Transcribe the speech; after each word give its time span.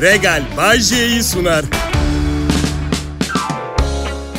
Regal 0.00 0.42
Bajje'yi 0.56 1.22
sunar. 1.24 1.64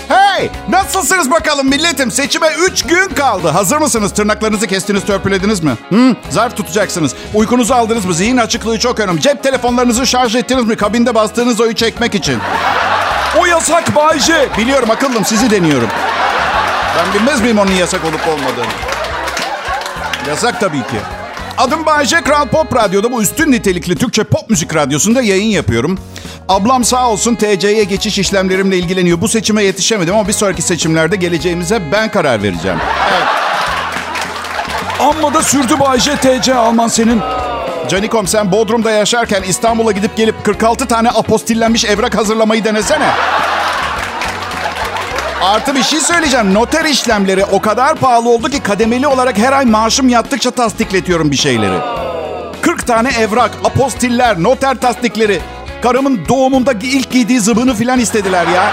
Hey! 0.07 0.49
Nasılsınız 0.69 1.31
bakalım 1.31 1.67
milletim? 1.67 2.11
Seçime 2.11 2.47
3 2.71 2.83
gün 2.83 3.07
kaldı. 3.07 3.47
Hazır 3.47 3.77
mısınız? 3.77 4.13
Tırnaklarınızı 4.13 4.67
kestiniz, 4.67 5.05
törpülediniz 5.05 5.63
mi? 5.63 5.71
Hı? 5.89 6.15
Zarf 6.29 6.57
tutacaksınız. 6.57 7.15
Uykunuzu 7.33 7.73
aldınız 7.73 8.05
mı? 8.05 8.13
Zihin 8.13 8.37
açıklığı 8.37 8.79
çok 8.79 8.99
önemli. 8.99 9.21
Cep 9.21 9.43
telefonlarınızı 9.43 10.07
şarj 10.07 10.35
ettiniz 10.35 10.65
mi? 10.65 10.75
Kabinde 10.77 11.15
bastığınız 11.15 11.61
oyu 11.61 11.75
çekmek 11.75 12.15
için. 12.15 12.39
O 13.39 13.45
yasak 13.45 13.95
Bayce. 13.95 14.49
Biliyorum 14.57 14.91
akıllım 14.91 15.25
sizi 15.25 15.49
deniyorum. 15.51 15.89
Ben 16.97 17.13
bilmez 17.13 17.41
miyim 17.41 17.59
onun 17.59 17.71
yasak 17.71 18.01
olup 18.05 18.27
olmadığını? 18.27 18.73
Yasak 20.27 20.59
tabii 20.59 20.81
ki. 20.81 21.18
Adım 21.59 21.85
Bayce 21.85 22.21
Kral 22.21 22.47
Pop 22.47 22.75
Radyo'da 22.75 23.11
bu 23.11 23.21
üstün 23.21 23.51
nitelikli 23.51 23.95
Türkçe 23.95 24.23
pop 24.23 24.49
müzik 24.49 24.75
radyosunda 24.75 25.21
yayın 25.21 25.49
yapıyorum. 25.49 25.99
Ablam 26.49 26.83
sağ 26.83 27.09
olsun 27.09 27.35
TC'ye 27.35 27.83
geçiş 27.83 28.19
işlemlerimle 28.19 28.77
ilgileniyor. 28.77 29.21
Bu 29.21 29.27
seçime 29.27 29.63
yetişemedim 29.63 30.15
ama 30.15 30.27
bir 30.27 30.33
sonraki 30.33 30.61
seçimlerde 30.61 31.15
geleceğimize 31.15 31.81
ben 31.91 32.11
karar 32.11 32.43
vereceğim. 32.43 32.77
Evet. 33.11 33.27
Amma 34.99 35.33
da 35.33 35.41
sürdü 35.41 35.79
Bayce 35.79 36.15
TC 36.15 36.55
Alman 36.55 36.87
senin. 36.87 37.21
Canikom 37.89 38.27
sen 38.27 38.51
Bodrum'da 38.51 38.91
yaşarken 38.91 39.43
İstanbul'a 39.43 39.91
gidip 39.91 40.17
gelip 40.17 40.45
46 40.45 40.87
tane 40.87 41.09
apostillenmiş 41.09 41.85
evrak 41.85 42.17
hazırlamayı 42.17 42.63
denesene. 42.63 43.09
Artı 45.41 45.75
bir 45.75 45.83
şey 45.83 45.99
söyleyeceğim. 45.99 46.53
Noter 46.53 46.85
işlemleri 46.85 47.45
o 47.45 47.61
kadar 47.61 47.95
pahalı 47.95 48.29
oldu 48.29 48.49
ki 48.49 48.63
kademeli 48.63 49.07
olarak 49.07 49.37
her 49.37 49.53
ay 49.53 49.65
maaşım 49.65 50.09
yattıkça 50.09 50.51
tasdikletiyorum 50.51 51.31
bir 51.31 51.35
şeyleri. 51.35 51.77
40 52.61 52.87
tane 52.87 53.09
evrak, 53.19 53.51
apostiller, 53.63 54.43
noter 54.43 54.77
tasdikleri. 54.77 55.41
Karımın 55.81 56.21
doğumunda 56.29 56.73
ilk 56.81 57.11
giydiği 57.11 57.39
zıbını 57.39 57.75
filan 57.75 57.99
istediler 57.99 58.47
ya. 58.47 58.71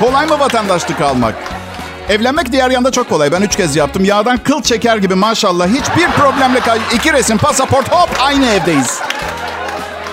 Kolay 0.00 0.26
mı 0.26 0.38
vatandaşlık 0.38 1.00
almak? 1.00 1.34
Evlenmek 2.08 2.52
diğer 2.52 2.70
yanda 2.70 2.90
çok 2.90 3.08
kolay. 3.08 3.32
Ben 3.32 3.42
üç 3.42 3.56
kez 3.56 3.76
yaptım. 3.76 4.04
Yağdan 4.04 4.38
kıl 4.38 4.62
çeker 4.62 4.96
gibi 4.96 5.14
maşallah. 5.14 5.68
Hiçbir 5.68 6.06
problemle 6.06 6.60
kay... 6.60 6.78
İki 6.94 7.12
resim, 7.12 7.38
pasaport 7.38 7.92
hop 7.92 8.08
aynı 8.20 8.46
evdeyiz. 8.46 9.00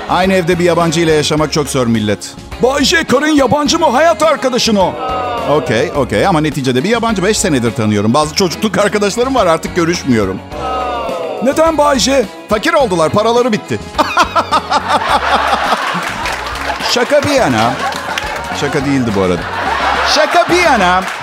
Aynı 0.09 0.33
evde 0.33 0.59
bir 0.59 0.63
yabancı 0.63 1.01
ile 1.01 1.11
yaşamak 1.11 1.53
çok 1.53 1.69
zor 1.69 1.87
millet. 1.87 2.35
Bayce 2.63 3.03
karın 3.03 3.27
yabancı 3.27 3.79
mı 3.79 3.85
hayat 3.85 4.23
arkadaşın 4.23 4.75
o? 4.75 4.93
Okey, 5.49 5.91
okey 5.95 6.27
ama 6.27 6.41
neticede 6.41 6.83
bir 6.83 6.89
yabancı 6.89 7.23
beş 7.23 7.37
senedir 7.37 7.71
tanıyorum. 7.71 8.13
Bazı 8.13 8.35
çocukluk 8.35 8.77
arkadaşlarım 8.77 9.35
var 9.35 9.47
artık 9.47 9.75
görüşmüyorum. 9.75 10.39
Neden 11.43 11.77
Bayce? 11.77 12.25
Fakir 12.49 12.73
oldular, 12.73 13.09
paraları 13.09 13.51
bitti. 13.51 13.79
Şaka 16.91 17.23
bir 17.23 17.31
yana. 17.31 17.73
Şaka 18.61 18.85
değildi 18.85 19.11
bu 19.15 19.21
arada. 19.21 19.41
Şaka 20.15 20.49
bir 20.49 20.63
yana. 20.63 21.03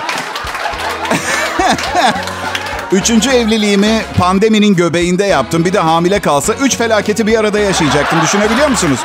Üçüncü 2.91 3.29
evliliğimi 3.29 4.01
pandeminin 4.17 4.75
göbeğinde 4.75 5.25
yaptım. 5.25 5.65
Bir 5.65 5.73
de 5.73 5.79
hamile 5.79 6.19
kalsa 6.19 6.53
üç 6.53 6.77
felaketi 6.77 7.27
bir 7.27 7.39
arada 7.39 7.59
yaşayacaktım. 7.59 8.21
Düşünebiliyor 8.21 8.67
musunuz? 8.67 8.99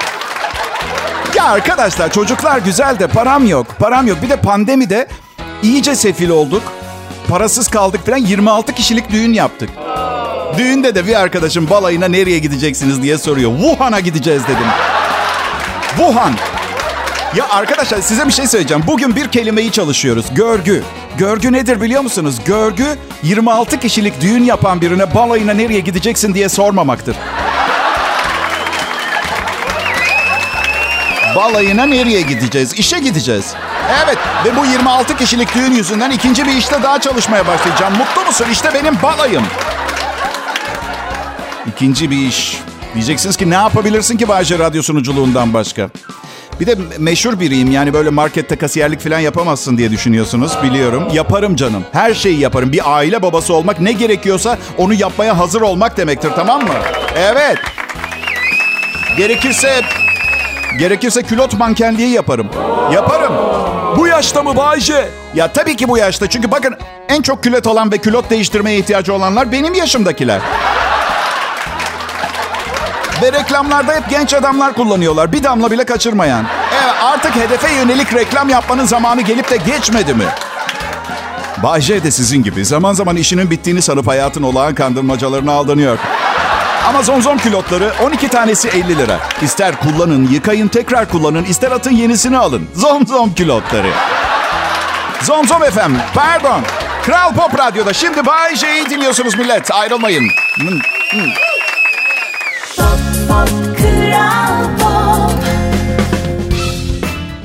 Ya 1.37 1.45
arkadaşlar 1.45 2.13
çocuklar 2.13 2.59
güzel 2.59 2.99
de 2.99 3.07
param 3.07 3.47
yok. 3.47 3.67
Param 3.79 4.07
yok. 4.07 4.19
Bir 4.23 4.29
de 4.31 4.37
pandemide 4.37 5.09
iyice 5.63 5.95
sefil 5.97 6.29
olduk. 6.29 6.63
Parasız 7.29 7.69
kaldık 7.69 8.07
falan 8.07 8.17
26 8.19 8.73
kişilik 8.75 9.11
düğün 9.11 9.33
yaptık. 9.33 9.71
Düğünde 10.59 10.95
de 10.95 11.07
bir 11.07 11.21
arkadaşım 11.21 11.71
balayına 11.71 12.09
nereye 12.09 12.39
gideceksiniz 12.39 13.03
diye 13.03 13.19
soruyor. 13.19 13.53
Wuhan'a 13.61 14.01
gideceğiz 14.01 14.43
dedim. 14.45 14.67
Wuhan. 15.89 16.33
Ya 17.37 17.49
arkadaşlar 17.49 18.01
size 18.01 18.27
bir 18.27 18.33
şey 18.33 18.47
söyleyeceğim. 18.47 18.85
Bugün 18.87 19.17
bir 19.17 19.29
kelimeyi 19.29 19.73
çalışıyoruz. 19.73 20.27
Görgü. 20.35 20.83
Görgü 21.19 21.53
nedir 21.53 21.81
biliyor 21.81 22.03
musunuz? 22.03 22.37
Görgü 22.47 22.87
26 23.23 23.81
kişilik 23.81 24.21
düğün 24.21 24.45
yapan 24.45 24.81
birine 24.81 25.15
balayına 25.15 25.53
nereye 25.53 25.81
gideceksin 25.81 26.35
diye 26.35 26.49
sormamaktır. 26.49 27.17
Balayına 31.37 31.87
nereye 31.87 32.21
gideceğiz? 32.21 32.73
İşe 32.73 32.99
gideceğiz. 32.99 33.55
Evet 34.05 34.19
ve 34.45 34.57
bu 34.57 34.67
26 34.67 35.17
kişilik 35.17 35.55
düğün 35.55 35.73
yüzünden 35.73 36.11
ikinci 36.11 36.47
bir 36.47 36.53
işte 36.53 36.83
daha 36.83 37.01
çalışmaya 37.01 37.47
başlayacağım. 37.47 37.93
Mutlu 37.97 38.23
musun? 38.27 38.47
İşte 38.53 38.75
benim 38.75 39.03
balayım. 39.03 39.43
İkinci 41.69 42.11
bir 42.11 42.17
iş. 42.17 42.61
Diyeceksiniz 42.95 43.37
ki 43.37 43.51
ne 43.51 43.55
yapabilirsin 43.55 44.17
ki 44.17 44.29
Bağcay 44.29 44.59
Radyo 44.59 44.83
sunuculuğundan 44.83 45.55
başka? 45.55 45.91
Bir 46.61 46.67
de 46.67 46.77
meşhur 46.99 47.41
biriyim 47.41 47.71
yani 47.71 47.93
böyle 47.93 48.11
markette 48.11 48.57
kasiyerlik 48.57 49.01
falan 49.01 49.19
yapamazsın 49.19 49.79
diye 49.79 49.91
düşünüyorsunuz 49.91 50.53
biliyorum. 50.63 51.09
Yaparım 51.13 51.57
canım. 51.57 51.85
Her 51.93 52.15
şeyi 52.15 52.41
yaparım. 52.41 52.73
Bir 52.73 52.97
aile 52.97 53.23
babası 53.23 53.55
olmak 53.55 53.81
ne 53.81 53.93
gerekiyorsa 53.93 54.59
onu 54.79 54.95
yapmaya 54.95 55.39
hazır 55.39 55.61
olmak 55.61 55.97
demektir 55.97 56.31
tamam 56.37 56.63
mı? 56.63 56.75
Evet. 57.17 57.59
Gerekirse 59.17 59.83
gerekirse 60.79 61.23
külot 61.23 61.59
mankenliği 61.59 62.09
yaparım. 62.09 62.47
Yaparım. 62.93 63.33
Bu 63.97 64.07
yaşta 64.07 64.43
mı 64.43 64.57
Bayce? 64.57 65.09
Ya 65.35 65.53
tabii 65.53 65.77
ki 65.77 65.89
bu 65.89 65.99
yaşta. 65.99 66.31
Çünkü 66.31 66.51
bakın 66.51 66.75
en 67.09 67.23
çok 67.23 67.43
külot 67.43 67.67
olan 67.67 67.93
ve 67.93 67.99
külot 67.99 68.31
değiştirmeye 68.31 68.79
ihtiyacı 68.79 69.15
olanlar 69.15 69.53
benim 69.53 69.75
yaşımdakiler. 69.75 70.41
Ve 73.23 73.33
reklamlarda 73.33 73.95
hep 73.95 74.11
genç 74.11 74.35
adamlar 74.35 74.75
kullanıyorlar. 74.75 75.33
Bir 75.33 75.43
damla 75.45 75.71
bile 75.71 75.85
kaçırmayan. 75.85 76.47
Evet 76.83 76.95
artık 77.03 77.37
hedefe 77.37 77.73
yönelik 77.73 78.15
reklam 78.15 78.49
yapmanın 78.49 78.85
zamanı 78.85 79.21
gelip 79.23 79.51
de 79.51 79.57
geçmedi 79.57 80.15
mi? 80.15 80.25
Bahçe 81.63 82.03
de 82.05 82.11
sizin 82.11 82.43
gibi 82.43 82.65
zaman 82.65 82.93
zaman 82.93 83.17
işinin 83.17 83.51
bittiğini 83.51 83.83
sanıp 83.83 84.07
hayatın 84.07 84.43
olağan 84.43 84.75
kandırmacalarına 84.75 85.53
aldanıyor. 85.53 85.99
Ama 86.89 87.03
zonzom 87.03 87.39
külotları 87.39 87.93
12 88.03 88.29
tanesi 88.29 88.69
50 88.69 88.99
lira. 88.99 89.19
İster 89.43 89.81
kullanın, 89.81 90.29
yıkayın, 90.29 90.69
tekrar 90.69 91.09
kullanın, 91.09 91.45
ister 91.45 91.71
atın 91.71 91.91
yenisini 91.91 92.39
alın. 92.39 92.69
Zonzom 92.75 93.35
külotları. 93.35 93.91
Zonzom 95.23 95.63
FM, 95.63 95.93
pardon. 96.15 96.63
Kral 97.03 97.35
Pop 97.35 97.59
Radyo'da 97.59 97.93
şimdi 97.93 98.27
Bay 98.27 98.57
J'yi 98.57 98.91
dinliyorsunuz 98.91 99.39
millet. 99.39 99.71
Ayrılmayın. 99.71 100.25
Hmm, 100.59 100.79
hmm. 101.11 101.31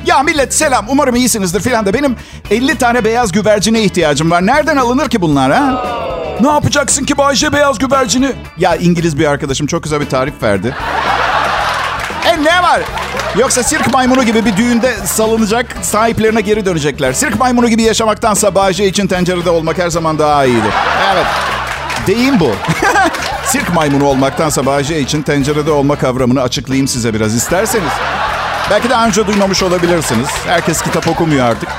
Ya 0.05 0.23
millet 0.23 0.53
selam. 0.53 0.85
Umarım 0.89 1.15
iyisinizdir 1.15 1.61
filan 1.61 1.85
da 1.85 1.93
benim 1.93 2.15
50 2.51 2.77
tane 2.77 3.05
beyaz 3.05 3.31
güvercine 3.31 3.81
ihtiyacım 3.81 4.31
var. 4.31 4.45
Nereden 4.45 4.77
alınır 4.77 5.09
ki 5.09 5.21
bunlar 5.21 5.51
ha? 5.51 5.85
Ne 6.41 6.47
yapacaksın 6.47 7.05
ki 7.05 7.17
Bayce 7.17 7.53
beyaz 7.53 7.79
güvercini? 7.79 8.31
Ya 8.57 8.75
İngiliz 8.75 9.19
bir 9.19 9.25
arkadaşım 9.25 9.67
çok 9.67 9.83
güzel 9.83 10.01
bir 10.01 10.09
tarif 10.09 10.43
verdi. 10.43 10.75
E 12.25 12.43
ne 12.43 12.63
var? 12.63 12.81
Yoksa 13.39 13.63
sirk 13.63 13.93
maymunu 13.93 14.23
gibi 14.23 14.45
bir 14.45 14.57
düğünde 14.57 14.93
salınacak, 15.05 15.75
sahiplerine 15.81 16.41
geri 16.41 16.65
dönecekler. 16.65 17.13
Sirk 17.13 17.39
maymunu 17.39 17.69
gibi 17.69 17.81
yaşamaktansa 17.81 18.55
Bayce 18.55 18.87
için 18.87 19.07
tencerede 19.07 19.49
olmak 19.49 19.77
her 19.77 19.89
zaman 19.89 20.19
daha 20.19 20.45
iyidir. 20.45 20.73
Evet. 21.13 21.25
Deyim 22.07 22.39
bu. 22.39 22.51
sirk 23.45 23.73
maymunu 23.73 24.05
olmaktansa 24.05 24.65
Bayce 24.65 24.99
için 24.99 25.21
tencerede 25.21 25.71
olma 25.71 25.95
kavramını 25.95 26.41
açıklayayım 26.41 26.87
size 26.87 27.13
biraz 27.13 27.35
isterseniz. 27.35 27.91
Belki 28.69 28.89
de 28.89 28.93
önce 28.93 29.27
duymamış 29.27 29.63
olabilirsiniz. 29.63 30.27
Herkes 30.47 30.81
kitap 30.81 31.07
okumuyor 31.07 31.45
artık. 31.45 31.69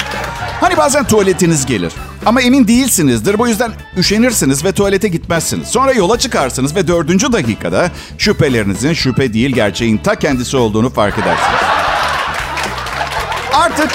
Hani 0.60 0.76
bazen 0.76 1.04
tuvaletiniz 1.04 1.66
gelir. 1.66 1.92
Ama 2.26 2.40
emin 2.42 2.68
değilsinizdir. 2.68 3.38
Bu 3.38 3.48
yüzden 3.48 3.72
üşenirsiniz 3.96 4.64
ve 4.64 4.72
tuvalete 4.72 5.08
gitmezsiniz. 5.08 5.68
Sonra 5.68 5.92
yola 5.92 6.18
çıkarsınız 6.18 6.76
ve 6.76 6.86
dördüncü 6.88 7.32
dakikada 7.32 7.90
şüphelerinizin 8.18 8.92
şüphe 8.92 9.32
değil 9.32 9.50
gerçeğin 9.54 9.98
ta 9.98 10.14
kendisi 10.14 10.56
olduğunu 10.56 10.90
fark 10.90 11.14
edersiniz. 11.18 11.60
Artık 13.52 13.90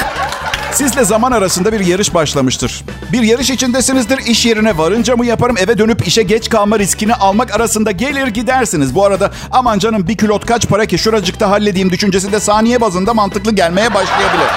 sizle 0.72 1.04
zaman 1.04 1.32
arasında 1.32 1.74
bir 1.74 1.80
yarış 1.80 2.14
başlamıştır. 2.14 2.84
Bir 3.12 3.22
yarış 3.22 3.50
içindesinizdir. 3.50 4.18
İş 4.18 4.46
yerine 4.46 4.78
varınca 4.78 5.16
mı 5.16 5.26
yaparım 5.26 5.56
eve 5.58 5.78
dönüp 5.78 6.08
işe 6.08 6.24
geç 6.24 6.50
kalma 6.50 6.80
riskini 6.80 7.14
almak 7.14 7.56
arasında 7.56 7.92
gelir 7.92 8.28
gidersiniz. 8.28 8.96
Bu 8.96 9.06
arada 9.06 9.32
aman 9.52 9.80
canım 9.80 10.08
bir 10.08 10.18
külot 10.18 10.46
kaç 10.46 10.68
para 10.68 10.86
ki 10.86 10.98
şuracıkta 10.98 11.50
halledeyim 11.50 11.92
düşüncesi 11.92 12.32
de 12.32 12.40
saniye 12.40 12.82
bazında 12.82 13.14
mantıklı 13.14 13.52
gelmeye 13.52 13.94
başlayabilir. 13.94 14.48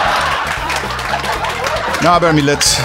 Ne 2.02 2.08
haber 2.08 2.32
millet? 2.32 2.80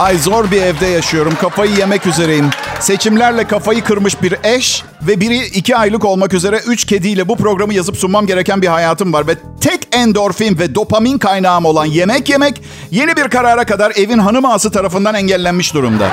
Ay 0.00 0.18
zor 0.18 0.50
bir 0.50 0.62
evde 0.62 0.86
yaşıyorum. 0.86 1.34
Kafayı 1.40 1.72
yemek 1.72 2.06
üzereyim. 2.06 2.50
Seçimlerle 2.80 3.46
kafayı 3.46 3.84
kırmış 3.84 4.22
bir 4.22 4.34
eş 4.44 4.84
ve 5.02 5.20
biri 5.20 5.38
iki 5.46 5.76
aylık 5.76 6.04
olmak 6.04 6.34
üzere 6.34 6.60
üç 6.66 6.84
kediyle 6.84 7.28
bu 7.28 7.36
programı 7.36 7.74
yazıp 7.74 7.96
sunmam 7.96 8.26
gereken 8.26 8.62
bir 8.62 8.66
hayatım 8.66 9.12
var. 9.12 9.26
Ve 9.26 9.34
tek 9.60 9.80
endorfin 9.92 10.58
ve 10.58 10.74
dopamin 10.74 11.18
kaynağım 11.18 11.64
olan 11.64 11.84
yemek 11.84 12.28
yemek 12.28 12.62
yeni 12.90 13.16
bir 13.16 13.28
karara 13.28 13.64
kadar 13.64 13.92
evin 13.96 14.18
hanım 14.18 14.44
ağası 14.44 14.72
tarafından 14.72 15.14
engellenmiş 15.14 15.74
durumda. 15.74 16.08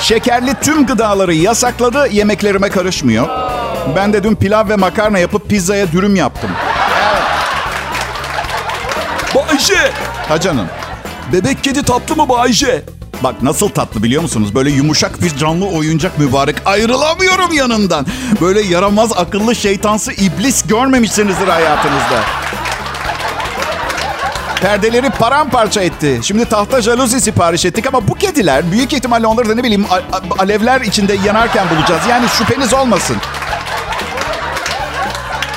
Şekerli 0.00 0.54
tüm 0.62 0.86
gıdaları 0.86 1.34
yasakladı, 1.34 2.08
yemeklerime 2.10 2.70
karışmıyor. 2.70 3.28
Ben 3.96 4.12
de 4.12 4.24
dün 4.24 4.34
pilav 4.34 4.68
ve 4.68 4.76
makarna 4.76 5.18
yapıp 5.18 5.48
pizzaya 5.48 5.92
dürüm 5.92 6.16
yaptım. 6.16 6.50
Bayce. 9.58 9.92
Ha 10.28 10.40
canım. 10.40 10.66
Bebek 11.32 11.64
kedi 11.64 11.82
tatlı 11.82 12.16
mı 12.16 12.28
Bayce? 12.28 12.82
Bak 13.22 13.42
nasıl 13.42 13.68
tatlı 13.68 14.02
biliyor 14.02 14.22
musunuz? 14.22 14.54
Böyle 14.54 14.70
yumuşak 14.70 15.22
bir 15.22 15.36
canlı 15.36 15.66
oyuncak 15.66 16.18
mübarek. 16.18 16.56
Ayrılamıyorum 16.66 17.52
yanından. 17.52 18.06
Böyle 18.40 18.60
yaramaz 18.60 19.12
akıllı 19.16 19.54
şeytansı 19.56 20.12
iblis 20.12 20.66
görmemişsinizdir 20.66 21.48
hayatınızda. 21.48 22.20
Perdeleri 24.60 25.10
paramparça 25.10 25.80
etti. 25.80 26.20
Şimdi 26.22 26.44
tahta 26.44 26.82
jaluzi 26.82 27.20
sipariş 27.20 27.64
ettik 27.64 27.86
ama 27.86 28.08
bu 28.08 28.14
kediler 28.14 28.72
büyük 28.72 28.92
ihtimalle 28.92 29.26
onları 29.26 29.48
da 29.48 29.54
ne 29.54 29.64
bileyim 29.64 29.86
alevler 30.38 30.80
içinde 30.80 31.16
yanarken 31.26 31.66
bulacağız. 31.70 32.02
Yani 32.10 32.26
şüpheniz 32.28 32.74
olmasın. 32.74 33.16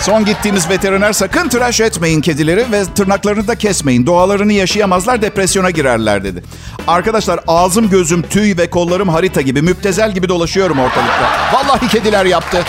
Son 0.02 0.26
gittiğimiz 0.26 0.70
veteriner 0.70 1.14
sakın 1.14 1.50
tıraş 1.50 1.82
etmeyin 1.82 2.22
kedileri 2.22 2.72
ve 2.72 2.86
tırnaklarını 2.86 3.48
da 3.48 3.56
kesmeyin. 3.56 4.06
Doğalarını 4.06 4.54
yaşayamazlar, 4.54 5.22
depresyona 5.22 5.70
girerler 5.70 6.24
dedi. 6.24 6.44
Arkadaşlar 6.88 7.40
ağzım, 7.48 7.90
gözüm, 7.90 8.22
tüy 8.22 8.58
ve 8.58 8.70
kollarım 8.70 9.10
harita 9.10 9.42
gibi, 9.42 9.62
müptezel 9.62 10.12
gibi 10.14 10.30
dolaşıyorum 10.30 10.80
ortalıkta. 10.80 11.30
Vallahi 11.54 11.88
kediler 11.88 12.26
yaptı. 12.26 12.64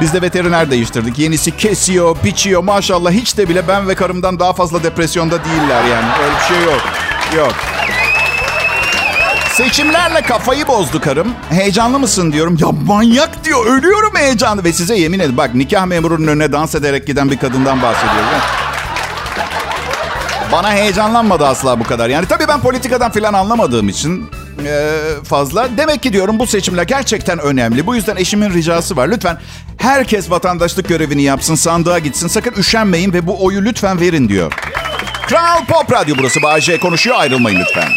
Biz 0.00 0.14
de 0.14 0.22
veteriner 0.22 0.70
değiştirdik. 0.70 1.18
Yenisi 1.18 1.56
kesiyor, 1.56 2.16
biçiyor. 2.24 2.62
Maşallah 2.62 3.10
hiç 3.10 3.38
de 3.38 3.48
bile 3.48 3.68
ben 3.68 3.88
ve 3.88 3.94
karımdan 3.94 4.40
daha 4.40 4.52
fazla 4.52 4.82
depresyonda 4.82 5.44
değiller 5.44 5.84
yani. 5.84 6.06
Öyle 6.22 6.34
bir 6.34 6.54
şey 6.54 6.64
yok. 6.64 6.82
Yok. 7.36 7.54
Seçimlerle 9.56 10.22
kafayı 10.22 10.66
bozdu 10.66 11.00
karım. 11.00 11.34
Heyecanlı 11.50 11.98
mısın 11.98 12.32
diyorum. 12.32 12.56
Ya 12.60 12.68
manyak 12.86 13.44
diyor. 13.44 13.66
Ölüyorum 13.66 14.16
heyecanlı. 14.16 14.64
Ve 14.64 14.72
size 14.72 14.96
yemin 14.96 15.18
ederim. 15.18 15.36
Bak 15.36 15.54
nikah 15.54 15.86
memurunun 15.86 16.26
önüne 16.26 16.52
dans 16.52 16.74
ederek 16.74 17.06
giden 17.06 17.30
bir 17.30 17.38
kadından 17.38 17.82
bahsediyorum. 17.82 18.40
Bana 20.52 20.72
heyecanlanmadı 20.72 21.46
asla 21.46 21.80
bu 21.80 21.84
kadar. 21.84 22.08
Yani 22.08 22.26
tabii 22.26 22.48
ben 22.48 22.60
politikadan 22.60 23.10
falan 23.12 23.32
anlamadığım 23.32 23.88
için 23.88 24.30
e, 24.66 24.90
fazla. 25.24 25.68
Demek 25.76 26.02
ki 26.02 26.12
diyorum 26.12 26.38
bu 26.38 26.46
seçimler 26.46 26.82
gerçekten 26.82 27.38
önemli. 27.38 27.86
Bu 27.86 27.94
yüzden 27.94 28.16
eşimin 28.16 28.54
ricası 28.54 28.96
var. 28.96 29.08
Lütfen 29.08 29.38
herkes 29.78 30.30
vatandaşlık 30.30 30.88
görevini 30.88 31.22
yapsın, 31.22 31.54
sandığa 31.54 31.98
gitsin. 31.98 32.28
Sakın 32.28 32.52
üşenmeyin 32.52 33.12
ve 33.12 33.26
bu 33.26 33.44
oyu 33.44 33.64
lütfen 33.64 34.00
verin 34.00 34.28
diyor. 34.28 34.52
Kral 35.28 35.64
Pop 35.68 35.92
Radyo 35.92 36.14
burası. 36.18 36.42
Bağcay 36.42 36.80
konuşuyor. 36.80 37.16
Ayrılmayın 37.18 37.60
lütfen. 37.60 37.88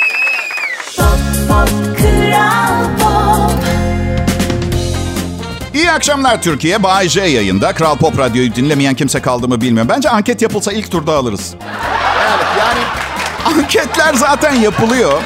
İyi 5.74 5.92
akşamlar 5.92 6.42
Türkiye. 6.42 6.84
Bay 6.84 7.10
J 7.10 7.22
yayında. 7.22 7.74
Kral 7.74 7.98
Pop 7.98 8.20
Radyo'yu 8.20 8.56
dinlemeyen 8.56 8.94
kimse 8.96 9.22
kaldı 9.22 9.48
mı 9.48 9.62
bilmiyorum. 9.62 9.90
Bence 9.96 10.10
anket 10.10 10.42
yapılsa 10.42 10.72
ilk 10.72 10.92
turda 10.92 11.14
alırız. 11.14 11.56
Evet 12.22 12.46
yani 12.60 12.80
anketler 13.58 14.14
zaten 14.14 14.54
yapılıyor. 14.54 15.22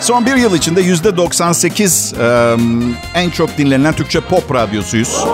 Son 0.00 0.26
bir 0.26 0.36
yıl 0.36 0.54
içinde 0.54 0.80
yüzde 0.80 1.16
98 1.16 2.14
em, 2.20 2.94
en 3.14 3.30
çok 3.30 3.58
dinlenen 3.58 3.92
Türkçe 3.92 4.20
pop 4.20 4.54
radyosuyuz. 4.54 5.24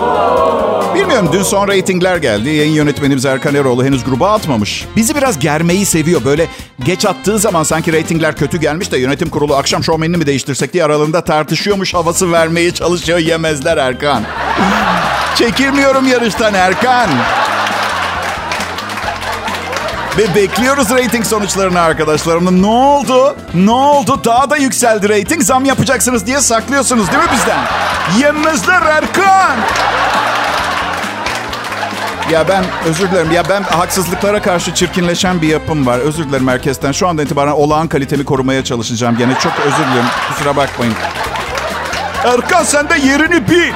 Bilmiyorum 0.95 1.29
dün 1.33 1.43
son 1.43 1.67
reytingler 1.67 2.17
geldi. 2.17 2.49
Yayın 2.49 2.71
yönetmenimiz 2.73 3.25
Erkan 3.25 3.55
Eroğlu 3.55 3.85
henüz 3.85 4.03
gruba 4.03 4.31
atmamış. 4.33 4.85
Bizi 4.95 5.15
biraz 5.15 5.39
germeyi 5.39 5.85
seviyor. 5.85 6.25
Böyle 6.25 6.47
geç 6.83 7.05
attığı 7.05 7.39
zaman 7.39 7.63
sanki 7.63 7.93
reytingler 7.93 8.35
kötü 8.35 8.57
gelmiş 8.57 8.91
de 8.91 8.97
yönetim 8.97 9.29
kurulu 9.29 9.55
akşam 9.55 9.83
şovmenini 9.83 10.17
mi 10.17 10.25
değiştirsek 10.25 10.73
diye 10.73 10.83
aralarında 10.83 11.23
tartışıyormuş 11.23 11.93
havası 11.93 12.31
vermeye 12.31 12.71
çalışıyor 12.71 13.19
yemezler 13.19 13.77
Erkan. 13.77 14.23
Çekilmiyorum 15.35 16.07
yarıştan 16.07 16.53
Erkan. 16.53 17.09
Ve 20.17 20.35
bekliyoruz 20.35 20.89
reyting 20.89 21.25
sonuçlarını 21.25 21.79
arkadaşlarım. 21.79 22.61
Ne 22.61 22.67
oldu? 22.67 23.35
Ne 23.53 23.71
oldu? 23.71 24.21
Daha 24.25 24.49
da 24.49 24.57
yükseldi 24.57 25.09
reyting. 25.09 25.41
Zam 25.43 25.65
yapacaksınız 25.65 26.25
diye 26.25 26.39
saklıyorsunuz 26.41 27.07
değil 27.07 27.23
mi 27.23 27.29
bizden? 27.33 27.59
Yemezler 28.19 28.81
Erkan. 28.81 29.55
Ya 32.31 32.47
ben 32.47 32.65
özür 32.85 33.11
dilerim. 33.11 33.31
Ya 33.31 33.43
ben 33.49 33.63
haksızlıklara 33.63 34.41
karşı 34.41 34.73
çirkinleşen 34.73 35.41
bir 35.41 35.47
yapım 35.47 35.85
var. 35.85 35.99
Özür 35.99 36.23
dilerim 36.29 36.47
herkesten. 36.47 36.91
Şu 36.91 37.07
andan 37.07 37.25
itibaren 37.25 37.51
olağan 37.51 37.87
kalitemi 37.87 38.25
korumaya 38.25 38.63
çalışacağım. 38.63 39.17
Gene 39.17 39.39
çok 39.39 39.53
özür 39.59 39.77
dilerim. 39.91 40.05
Kusura 40.29 40.55
bakmayın. 40.55 40.93
Erkan 42.23 42.63
sen 42.63 42.89
de 42.89 42.95
yerini 43.07 43.49
bil. 43.49 43.73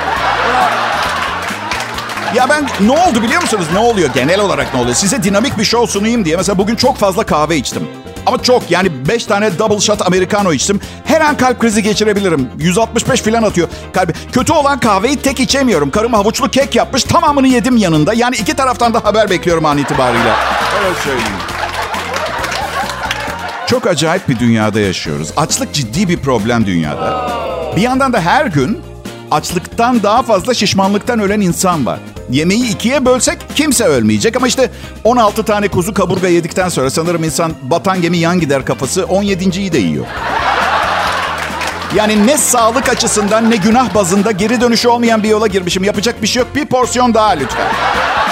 Ya 2.35 2.49
ben 2.49 2.67
ne 2.81 2.91
oldu 2.91 3.21
biliyor 3.23 3.41
musunuz? 3.41 3.65
Ne 3.73 3.79
oluyor? 3.79 4.09
Genel 4.13 4.39
olarak 4.39 4.73
ne 4.73 4.79
oluyor? 4.79 4.95
Size 4.95 5.23
dinamik 5.23 5.57
bir 5.57 5.63
show 5.63 5.99
sunayım 5.99 6.25
diye 6.25 6.37
mesela 6.37 6.57
bugün 6.57 6.75
çok 6.75 6.97
fazla 6.97 7.25
kahve 7.25 7.57
içtim. 7.57 7.87
Ama 8.29 8.43
çok 8.43 8.71
yani 8.71 9.07
5 9.07 9.25
tane 9.25 9.59
double 9.59 9.79
shot 9.79 10.07
americano 10.07 10.53
içtim. 10.53 10.81
Her 11.05 11.21
an 11.21 11.37
kalp 11.37 11.59
krizi 11.59 11.83
geçirebilirim. 11.83 12.49
165 12.59 13.21
falan 13.21 13.43
atıyor 13.43 13.67
kalbi. 13.93 14.13
Kötü 14.31 14.53
olan 14.53 14.79
kahveyi 14.79 15.15
tek 15.15 15.39
içemiyorum. 15.39 15.91
Karım 15.91 16.13
havuçlu 16.13 16.49
kek 16.51 16.75
yapmış. 16.75 17.03
Tamamını 17.03 17.47
yedim 17.47 17.77
yanında. 17.77 18.13
Yani 18.13 18.35
iki 18.35 18.53
taraftan 18.53 18.93
da 18.93 19.03
haber 19.03 19.29
bekliyorum 19.29 19.65
an 19.65 19.77
itibariyle. 19.77 20.33
Öyle 20.79 20.95
söyleyeyim. 21.03 21.33
Çok 23.67 23.87
acayip 23.87 24.29
bir 24.29 24.39
dünyada 24.39 24.79
yaşıyoruz. 24.79 25.31
Açlık 25.37 25.73
ciddi 25.73 26.09
bir 26.09 26.17
problem 26.17 26.65
dünyada. 26.65 27.31
Bir 27.75 27.81
yandan 27.81 28.13
da 28.13 28.21
her 28.21 28.45
gün 28.45 28.81
açlıktan 29.31 30.03
daha 30.03 30.23
fazla 30.23 30.53
şişmanlıktan 30.53 31.19
ölen 31.19 31.41
insan 31.41 31.85
var. 31.85 31.99
Yemeği 32.29 32.69
ikiye 32.69 33.05
bölsek 33.05 33.37
kimse 33.55 33.83
ölmeyecek 33.83 34.35
ama 34.35 34.47
işte 34.47 34.69
16 35.03 35.43
tane 35.43 35.67
kuzu 35.67 35.93
kaburga 35.93 36.27
yedikten 36.27 36.69
sonra 36.69 36.89
sanırım 36.89 37.23
insan 37.23 37.53
batan 37.61 38.01
gemi 38.01 38.17
yan 38.17 38.39
gider 38.39 38.65
kafası 38.65 39.01
17.yi 39.01 39.71
de 39.73 39.77
yiyor. 39.77 40.05
Yani 41.95 42.27
ne 42.27 42.37
sağlık 42.37 42.89
açısından 42.89 43.51
ne 43.51 43.55
günah 43.55 43.95
bazında 43.95 44.31
geri 44.31 44.61
dönüşü 44.61 44.87
olmayan 44.87 45.23
bir 45.23 45.29
yola 45.29 45.47
girmişim. 45.47 45.83
Yapacak 45.83 46.21
bir 46.21 46.27
şey 46.27 46.39
yok. 46.39 46.55
Bir 46.55 46.65
porsiyon 46.65 47.13
daha 47.13 47.29
lütfen. 47.29 47.67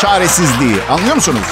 Çaresizliği. 0.01 0.75
Anlıyor 0.89 1.15
musunuz? 1.15 1.47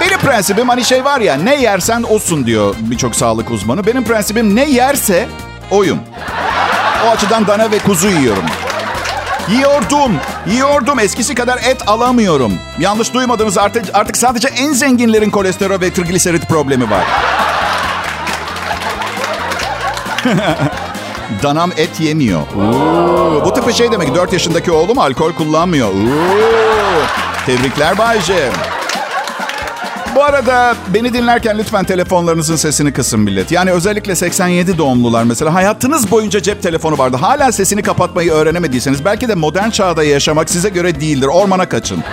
Benim 0.00 0.18
prensibim 0.18 0.68
hani 0.68 0.84
şey 0.84 1.04
var 1.04 1.20
ya 1.20 1.34
ne 1.34 1.60
yersen 1.62 2.02
osun 2.02 2.46
diyor 2.46 2.74
birçok 2.78 3.16
sağlık 3.16 3.50
uzmanı. 3.50 3.86
Benim 3.86 4.04
prensibim 4.04 4.56
ne 4.56 4.70
yerse 4.70 5.28
oyum. 5.70 5.98
O 7.06 7.10
açıdan 7.10 7.46
dana 7.46 7.70
ve 7.70 7.78
kuzu 7.78 8.08
yiyorum. 8.08 8.44
Yiyordum, 9.50 10.12
yiyordum. 10.46 10.98
Eskisi 10.98 11.34
kadar 11.34 11.58
et 11.58 11.88
alamıyorum. 11.88 12.52
Yanlış 12.78 13.14
duymadınız 13.14 13.58
artık, 13.58 13.84
artık 13.94 14.16
sadece 14.16 14.48
en 14.48 14.72
zenginlerin 14.72 15.30
kolesterol 15.30 15.80
ve 15.80 15.92
trigliserit 15.92 16.48
problemi 16.48 16.90
var. 16.90 17.04
Danam 21.42 21.72
et 21.76 22.00
yemiyor. 22.00 22.40
Oo, 22.40 23.44
bu 23.44 23.54
tip 23.54 23.72
şey 23.74 23.92
demek. 23.92 24.14
4 24.14 24.32
yaşındaki 24.32 24.72
oğlum 24.72 24.98
alkol 24.98 25.32
kullanmıyor. 25.32 25.88
Oo, 25.88 27.02
tebrikler 27.46 27.98
Bayce. 27.98 28.50
Bu 30.14 30.24
arada 30.24 30.74
beni 30.94 31.12
dinlerken 31.12 31.58
lütfen 31.58 31.84
telefonlarınızın 31.84 32.56
sesini 32.56 32.92
kısın 32.92 33.20
millet. 33.20 33.50
Yani 33.52 33.70
özellikle 33.70 34.16
87 34.16 34.78
doğumlular 34.78 35.24
mesela 35.24 35.54
hayatınız 35.54 36.10
boyunca 36.10 36.42
cep 36.42 36.62
telefonu 36.62 36.98
vardı. 36.98 37.16
Hala 37.20 37.52
sesini 37.52 37.82
kapatmayı 37.82 38.32
öğrenemediyseniz 38.32 39.04
belki 39.04 39.28
de 39.28 39.34
modern 39.34 39.70
çağda 39.70 40.04
yaşamak 40.04 40.50
size 40.50 40.68
göre 40.68 41.00
değildir. 41.00 41.26
Ormana 41.26 41.68
kaçın. 41.68 42.04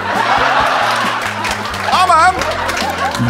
Ama 2.03 2.34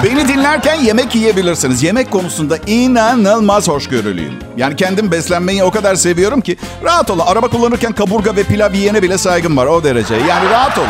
beni 0.04 0.28
dinlerken 0.28 0.76
yemek 0.76 1.16
yiyebilirsiniz. 1.16 1.84
Yemek 1.84 2.12
konusunda 2.12 2.58
inanılmaz 2.68 3.68
hoşgörülüyüm. 3.68 4.34
Yani 4.58 4.76
kendim 4.76 5.12
beslenmeyi 5.12 5.64
o 5.64 5.72
kadar 5.72 5.96
seviyorum 5.96 6.42
ki 6.42 6.58
rahat 6.84 7.10
olun. 7.10 7.24
Araba 7.26 7.48
kullanırken 7.48 7.92
kaburga 7.92 8.36
ve 8.36 8.44
pilav 8.44 8.74
yiyene 8.74 9.02
bile 9.02 9.18
saygım 9.18 9.58
var 9.58 9.66
o 9.66 9.84
derece. 9.84 10.16
Yani 10.16 10.50
rahat 10.50 10.78
olun. 10.78 10.88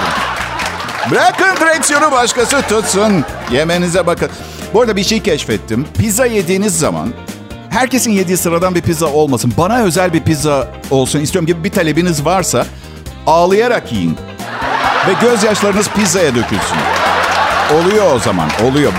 Bırakın 1.12 1.56
direksiyonu 1.60 2.12
başkası 2.12 2.62
tutsun. 2.62 3.26
Yemenize 3.52 4.08
bakın. 4.08 4.30
Bu 4.74 4.82
arada 4.82 4.96
bir 4.96 5.04
şey 5.04 5.24
keşfettim. 5.24 5.88
Pizza 6.00 6.26
yediğiniz 6.26 6.80
zaman 6.80 7.10
herkesin 7.70 8.12
yediği 8.12 8.38
sıradan 8.38 8.76
bir 8.76 8.82
pizza 8.82 9.08
olmasın. 9.08 9.54
Bana 9.58 9.82
özel 9.82 10.14
bir 10.14 10.24
pizza 10.24 10.68
olsun 10.92 11.20
istiyorum 11.20 11.48
gibi 11.48 11.64
bir 11.64 11.72
talebiniz 11.72 12.26
varsa 12.26 12.66
ağlayarak 13.28 13.92
yiyin. 13.92 14.18
Ve 15.08 15.12
gözyaşlarınız 15.22 15.90
pizzaya 15.90 16.36
dökülsün. 16.36 16.78
Oluyor 17.74 18.16
o 18.16 18.20
zaman, 18.20 18.50
oluyor. 18.64 18.94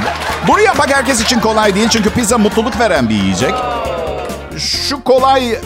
Bunu 0.48 0.60
yapmak 0.60 0.94
herkes 0.94 1.20
için 1.20 1.40
kolay 1.40 1.74
değil 1.74 1.88
çünkü 1.88 2.10
pizza 2.10 2.38
mutluluk 2.38 2.80
veren 2.80 3.08
bir 3.08 3.14
yiyecek. 3.14 3.54
Şu 4.58 5.04
kolay 5.04 5.52
e, 5.52 5.58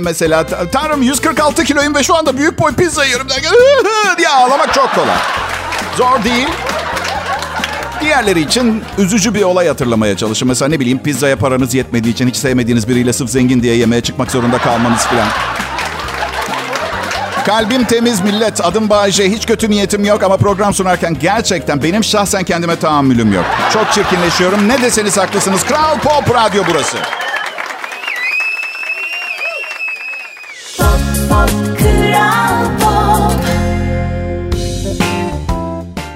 mesela 0.00 0.46
tanrım 0.72 1.02
146 1.02 1.64
kiloyum 1.64 1.94
ve 1.94 2.02
şu 2.02 2.16
anda 2.16 2.36
büyük 2.36 2.60
boy 2.60 2.72
pizza 2.74 3.04
yiyorum 3.04 3.26
diye 4.18 4.28
ağlamak 4.28 4.74
çok 4.74 4.94
kolay. 4.94 5.16
Zor 5.96 6.24
değil. 6.24 6.48
Diğerleri 8.00 8.40
için 8.40 8.84
üzücü 8.98 9.34
bir 9.34 9.42
olay 9.42 9.68
hatırlamaya 9.68 10.16
çalışın. 10.16 10.48
Mesela 10.48 10.68
ne 10.68 10.80
bileyim 10.80 10.98
pizzaya 10.98 11.36
paranız 11.36 11.74
yetmediği 11.74 12.14
için 12.14 12.28
hiç 12.28 12.36
sevmediğiniz 12.36 12.88
biriyle 12.88 13.12
sırf 13.12 13.30
zengin 13.30 13.62
diye 13.62 13.76
yemeğe 13.76 14.00
çıkmak 14.00 14.30
zorunda 14.30 14.58
kalmanız 14.58 15.06
filan. 15.06 15.28
Kalbim 17.46 17.84
temiz 17.84 18.20
millet. 18.20 18.64
Adım 18.64 18.90
Bayece. 18.90 19.30
Hiç 19.30 19.46
kötü 19.46 19.70
niyetim 19.70 20.04
yok 20.04 20.22
ama 20.22 20.36
program 20.36 20.74
sunarken 20.74 21.16
gerçekten 21.20 21.82
benim 21.82 22.04
şahsen 22.04 22.44
kendime 22.44 22.76
tahammülüm 22.76 23.32
yok. 23.32 23.44
Çok 23.72 23.92
çirkinleşiyorum. 23.92 24.68
Ne 24.68 24.82
deseniz 24.82 25.16
haklısınız. 25.16 25.64
Kral 25.64 25.98
Pop 25.98 26.34
Radyo 26.34 26.62
burası. 26.70 26.96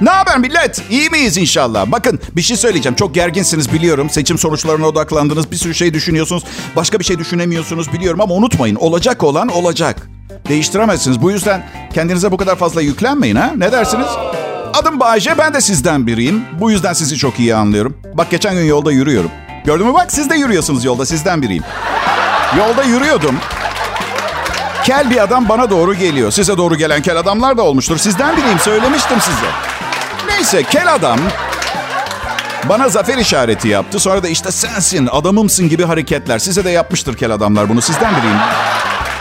Ne 0.00 0.10
haber 0.10 0.38
millet? 0.38 0.82
İyi 0.90 1.10
miyiz 1.10 1.36
inşallah? 1.36 1.86
Bakın 1.92 2.20
bir 2.36 2.42
şey 2.42 2.56
söyleyeceğim. 2.56 2.96
Çok 2.96 3.14
gerginsiniz 3.14 3.72
biliyorum. 3.72 4.10
Seçim 4.10 4.38
sonuçlarına 4.38 4.86
odaklandınız. 4.86 5.50
Bir 5.50 5.56
sürü 5.56 5.74
şey 5.74 5.94
düşünüyorsunuz. 5.94 6.44
Başka 6.76 6.98
bir 6.98 7.04
şey 7.04 7.18
düşünemiyorsunuz 7.18 7.92
biliyorum 7.92 8.20
ama 8.20 8.34
unutmayın. 8.34 8.76
Olacak 8.76 9.22
olan 9.22 9.48
olacak. 9.48 10.08
Değiştiremezsiniz. 10.48 11.22
Bu 11.22 11.30
yüzden 11.30 11.66
kendinize 11.94 12.32
bu 12.32 12.36
kadar 12.36 12.56
fazla 12.56 12.82
yüklenmeyin 12.82 13.36
ha. 13.36 13.52
Ne 13.56 13.72
dersiniz? 13.72 14.06
Adım 14.74 15.00
Bayece. 15.00 15.38
Ben 15.38 15.54
de 15.54 15.60
sizden 15.60 16.06
biriyim. 16.06 16.44
Bu 16.60 16.70
yüzden 16.70 16.92
sizi 16.92 17.16
çok 17.16 17.38
iyi 17.38 17.54
anlıyorum. 17.54 17.96
Bak 18.14 18.30
geçen 18.30 18.54
gün 18.54 18.64
yolda 18.64 18.92
yürüyorum. 18.92 19.30
Gördün 19.64 19.86
mü 19.86 19.94
bak 19.94 20.12
siz 20.12 20.30
de 20.30 20.34
yürüyorsunuz 20.34 20.84
yolda. 20.84 21.06
Sizden 21.06 21.42
biriyim. 21.42 21.64
Yolda 22.58 22.82
yürüyordum. 22.82 23.36
Kel 24.86 25.10
bir 25.10 25.22
adam 25.22 25.48
bana 25.48 25.70
doğru 25.70 25.94
geliyor. 25.94 26.30
Size 26.30 26.56
doğru 26.56 26.76
gelen 26.76 27.02
kel 27.02 27.16
adamlar 27.18 27.56
da 27.56 27.62
olmuştur. 27.62 27.98
Sizden 27.98 28.36
biriyim 28.36 28.58
söylemiştim 28.58 29.20
size. 29.20 29.46
Neyse 30.28 30.62
kel 30.62 30.94
adam 30.94 31.18
bana 32.68 32.88
zafer 32.88 33.18
işareti 33.18 33.68
yaptı. 33.68 34.00
Sonra 34.00 34.22
da 34.22 34.28
işte 34.28 34.50
sensin, 34.50 35.08
adamımsın 35.12 35.68
gibi 35.68 35.84
hareketler. 35.84 36.38
Size 36.38 36.64
de 36.64 36.70
yapmıştır 36.70 37.16
kel 37.16 37.34
adamlar 37.34 37.68
bunu. 37.68 37.80
Sizden 37.80 38.16
biriyim. 38.16 38.36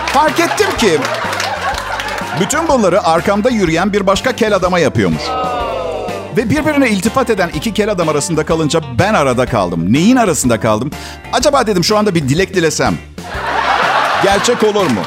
Fark 0.06 0.40
ettim 0.40 0.68
ki 0.78 1.00
bütün 2.40 2.68
bunları 2.68 3.04
arkamda 3.04 3.50
yürüyen 3.50 3.94
bir 3.94 4.08
başka 4.08 4.32
kel 4.32 4.56
adama 4.56 4.80
yapıyormuş. 4.80 5.24
Ve 6.38 6.50
birbirine 6.50 6.90
iltifat 6.90 7.30
eden 7.30 7.50
iki 7.50 7.74
kel 7.74 7.92
adam 7.92 8.10
arasında 8.10 8.46
kalınca 8.46 8.82
ben 9.00 9.14
arada 9.14 9.46
kaldım. 9.46 9.94
Neyin 9.94 10.16
arasında 10.16 10.60
kaldım? 10.60 10.92
Acaba 11.34 11.68
dedim 11.68 11.84
şu 11.84 11.98
anda 11.98 12.16
bir 12.16 12.30
dilek 12.30 12.54
dilesem. 12.56 12.96
Gerçek 14.24 14.64
olur 14.64 14.86
mu? 14.86 15.02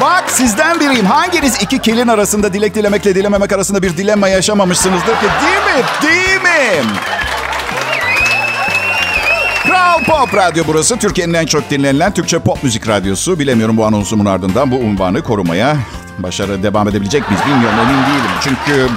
Bak 0.00 0.30
sizden 0.30 0.80
biriyim. 0.80 1.06
Hanginiz 1.06 1.62
iki 1.62 1.78
kelin 1.78 2.08
arasında 2.08 2.52
dilek 2.52 2.74
dilemekle 2.74 3.14
dilememek 3.14 3.52
arasında 3.52 3.82
bir 3.82 3.96
dilemma 3.96 4.28
yaşamamışsınızdır 4.28 5.06
ki? 5.06 5.26
Değil 5.42 5.76
mi? 5.76 5.84
Değil 6.02 6.42
mi? 6.42 6.88
Kral 9.66 10.04
Pop 10.04 10.34
Radyo 10.34 10.64
burası. 10.66 10.96
Türkiye'nin 10.96 11.34
en 11.34 11.46
çok 11.46 11.70
dinlenilen 11.70 12.14
Türkçe 12.14 12.38
pop 12.38 12.64
müzik 12.64 12.88
radyosu. 12.88 13.38
Bilemiyorum 13.38 13.76
bu 13.76 13.84
anonsumun 13.84 14.24
ardından 14.26 14.70
bu 14.70 14.76
unvanı 14.76 15.22
korumaya 15.22 15.76
başarı 16.18 16.62
devam 16.62 16.88
edebilecek 16.88 17.30
miyiz 17.30 17.44
bilmiyorum 17.46 17.78
emin 17.78 18.02
değilim. 18.02 18.30
Çünkü 18.40 18.88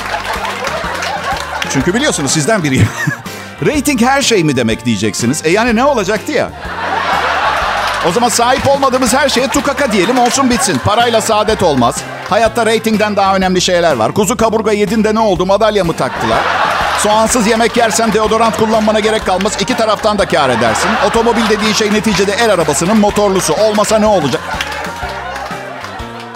çünkü 1.74 1.94
biliyorsunuz 1.94 2.32
sizden 2.32 2.64
biriyim. 2.64 2.88
Rating 3.66 4.02
her 4.02 4.22
şey 4.22 4.44
mi 4.44 4.56
demek 4.56 4.86
diyeceksiniz. 4.86 5.42
E 5.46 5.50
yani 5.50 5.76
ne 5.76 5.84
olacaktı 5.84 6.32
ya? 6.32 6.52
O 8.08 8.12
zaman 8.12 8.30
sahip 8.30 8.68
olmadığımız 8.68 9.14
her 9.14 9.30
şeye 9.30 9.48
tukaka 9.48 9.92
diyelim 9.92 10.20
olsun 10.20 10.50
bitsin. 10.50 10.78
Parayla 10.86 11.22
saadet 11.22 11.64
olmaz. 11.64 11.96
Hayatta 12.30 12.66
reytingden 12.66 13.16
daha 13.16 13.36
önemli 13.36 13.62
şeyler 13.62 13.96
var. 13.96 14.12
Kuzu 14.12 14.38
kaburga 14.38 14.72
yedin 14.72 15.04
de 15.04 15.16
ne 15.16 15.20
oldu 15.20 15.46
madalya 15.46 15.84
mı 15.84 15.94
taktılar? 15.94 16.40
Soğansız 17.00 17.48
yemek 17.48 17.78
yersen 17.78 18.14
deodorant 18.14 18.58
kullanmana 18.58 19.00
gerek 19.00 19.26
kalmaz. 19.26 19.58
İki 19.60 19.78
taraftan 19.78 20.18
da 20.20 20.26
kar 20.26 20.50
edersin. 20.50 20.90
Otomobil 21.08 21.50
dediğin 21.50 21.74
şey 21.74 21.94
neticede 21.94 22.32
el 22.32 22.54
arabasının 22.54 22.98
motorlusu. 22.98 23.54
Olmasa 23.54 24.00
ne 24.00 24.06
olacak? 24.06 24.42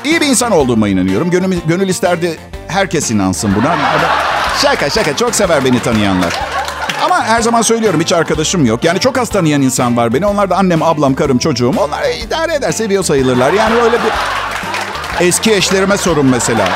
İyi 0.06 0.22
bir 0.22 0.26
insan 0.26 0.52
olduğuma 0.52 0.88
inanıyorum. 0.88 1.30
Gönül, 1.30 1.60
gönül 1.66 1.90
isterdi 1.90 2.40
herkes 2.68 3.12
inansın 3.12 3.56
buna. 3.56 3.76
Şaka 4.62 4.90
şaka 4.90 5.18
çok 5.18 5.36
sever 5.36 5.66
beni 5.66 5.80
tanıyanlar. 5.80 6.34
Ama 7.06 7.24
her 7.24 7.42
zaman 7.42 7.62
söylüyorum 7.62 8.02
hiç 8.02 8.14
arkadaşım 8.14 8.66
yok. 8.66 8.84
Yani 8.84 9.00
çok 9.00 9.18
az 9.18 9.30
tanıyan 9.30 9.62
insan 9.62 9.98
var 9.98 10.14
beni. 10.14 10.26
Onlar 10.26 10.50
da 10.50 10.58
annem, 10.58 10.84
ablam, 10.84 11.16
karım, 11.16 11.38
çocuğum. 11.38 11.74
Onlar 11.78 12.04
idare 12.28 12.56
eder, 12.56 12.72
seviyor 12.72 13.04
sayılırlar. 13.04 13.54
Yani 13.54 13.76
öyle 13.76 13.98
bir... 13.98 14.12
Eski 15.26 15.54
eşlerime 15.54 15.98
sorun 15.98 16.26
mesela. 16.26 16.70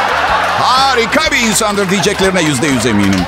Harika 0.61 1.31
bir 1.31 1.47
insandır 1.47 1.89
diyeceklerine 1.89 2.41
yüzde 2.41 2.67
yüz 2.67 2.85
eminim. 2.85 3.21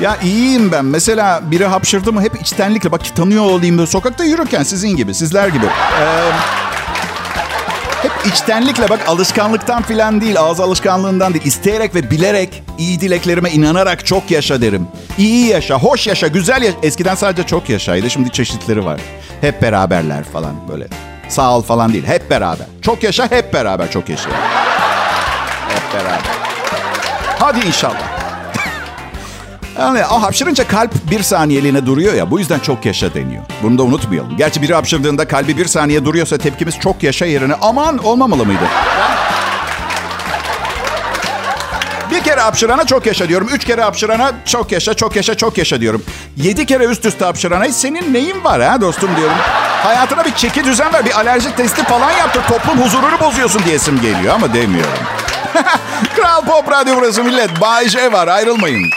Ya 0.00 0.16
iyiyim 0.22 0.72
ben. 0.72 0.84
Mesela 0.84 1.40
biri 1.42 1.66
hapşırdı 1.66 2.12
mı 2.12 2.22
hep 2.22 2.40
içtenlikle. 2.40 2.92
Bak 2.92 3.16
tanıyor 3.16 3.44
olayım 3.44 3.78
böyle 3.78 3.90
sokakta 3.90 4.24
yürürken 4.24 4.62
sizin 4.62 4.96
gibi, 4.96 5.14
sizler 5.14 5.48
gibi. 5.48 5.66
Ee, 5.66 6.30
içtenlikle 8.26 8.88
bak 8.88 9.00
alışkanlıktan 9.08 9.82
filan 9.82 10.20
değil, 10.20 10.40
ağız 10.40 10.60
alışkanlığından 10.60 11.34
değil. 11.34 11.44
isteyerek 11.44 11.94
ve 11.94 12.10
bilerek 12.10 12.62
iyi 12.78 13.00
dileklerime 13.00 13.50
inanarak 13.50 14.06
çok 14.06 14.30
yaşa 14.30 14.60
derim. 14.60 14.88
İyi 15.18 15.46
yaşa, 15.46 15.78
hoş 15.78 16.06
yaşa, 16.06 16.26
güzel 16.26 16.62
yaşa. 16.62 16.76
Eskiden 16.82 17.14
sadece 17.14 17.46
çok 17.46 17.68
yaşaydı, 17.68 18.10
şimdi 18.10 18.30
çeşitleri 18.30 18.84
var. 18.84 19.00
Hep 19.40 19.62
beraberler 19.62 20.24
falan 20.24 20.54
böyle. 20.68 20.86
Sağ 21.28 21.56
ol 21.56 21.62
falan 21.62 21.92
değil, 21.92 22.06
hep 22.06 22.30
beraber. 22.30 22.66
Çok 22.82 23.02
yaşa, 23.02 23.30
hep 23.30 23.54
beraber 23.54 23.90
çok 23.90 24.08
yaşa. 24.08 24.30
Hep 25.68 25.94
beraber. 25.94 26.20
Hadi 27.38 27.66
inşallah. 27.66 28.13
Yani 29.78 30.04
o 30.06 30.22
hapşırınca 30.22 30.68
kalp 30.68 31.10
bir 31.10 31.22
saniyeliğine 31.22 31.86
duruyor 31.86 32.14
ya. 32.14 32.30
Bu 32.30 32.38
yüzden 32.38 32.58
çok 32.58 32.86
yaşa 32.86 33.14
deniyor. 33.14 33.42
Bunu 33.62 33.78
da 33.78 33.82
unutmayalım. 33.82 34.36
Gerçi 34.36 34.62
biri 34.62 34.74
hapşırdığında 34.74 35.28
kalbi 35.28 35.58
bir 35.58 35.66
saniye 35.66 36.04
duruyorsa 36.04 36.38
tepkimiz 36.38 36.78
çok 36.78 37.02
yaşa 37.02 37.26
yerine 37.26 37.54
aman 37.62 37.98
olmamalı 37.98 38.46
mıydı? 38.46 38.64
Bir 42.10 42.20
kere 42.22 42.40
hapşırana 42.40 42.86
çok 42.86 43.06
yaşa 43.06 43.28
diyorum. 43.28 43.48
Üç 43.52 43.64
kere 43.64 43.82
hapşırana 43.82 44.32
çok 44.44 44.72
yaşa, 44.72 44.94
çok 44.94 45.16
yaşa, 45.16 45.34
çok 45.34 45.58
yaşa 45.58 45.80
diyorum. 45.80 46.02
Yedi 46.36 46.66
kere 46.66 46.84
üst 46.84 47.04
üste 47.04 47.24
hapşırana 47.24 47.68
senin 47.68 48.14
neyin 48.14 48.44
var 48.44 48.62
ha 48.62 48.80
dostum 48.80 49.10
diyorum. 49.16 49.36
Hayatına 49.82 50.24
bir 50.24 50.34
çeki 50.34 50.64
düzen 50.64 50.92
ver, 50.92 51.04
bir 51.04 51.18
alerji 51.18 51.56
testi 51.56 51.84
falan 51.84 52.10
yaptır. 52.10 52.42
Toplum 52.48 52.82
huzurunu 52.84 53.20
bozuyorsun 53.20 53.62
diyesim 53.66 54.00
geliyor 54.00 54.34
ama 54.34 54.54
demiyorum. 54.54 54.92
Kral 56.16 56.44
Pop 56.44 56.70
Radyo 56.70 56.96
burası 56.96 57.24
millet. 57.24 57.60
Bay 57.60 57.88
J 57.88 58.12
var 58.12 58.28
ayrılmayın. 58.28 58.90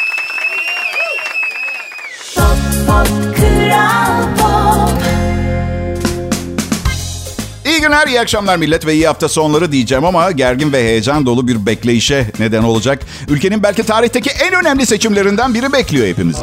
İyi 7.66 7.82
günler, 7.82 8.08
iyi 8.08 8.22
akşamlar 8.22 8.58
millet 8.58 8.86
ve 8.86 8.94
iyi 8.94 9.08
hafta 9.08 9.30
sonları 9.30 9.72
diyeceğim 9.72 10.06
ama 10.06 10.32
gergin 10.32 10.74
ve 10.74 10.84
heyecan 10.84 11.26
dolu 11.26 11.48
bir 11.48 11.66
bekleyişe 11.66 12.26
neden 12.40 12.64
olacak. 12.64 13.00
Ülkenin 13.28 13.64
belki 13.64 13.84
tarihteki 13.84 14.30
en 14.30 14.54
önemli 14.54 14.86
seçimlerinden 14.86 15.54
biri 15.54 15.74
bekliyor 15.74 16.08
hepimizi. 16.08 16.42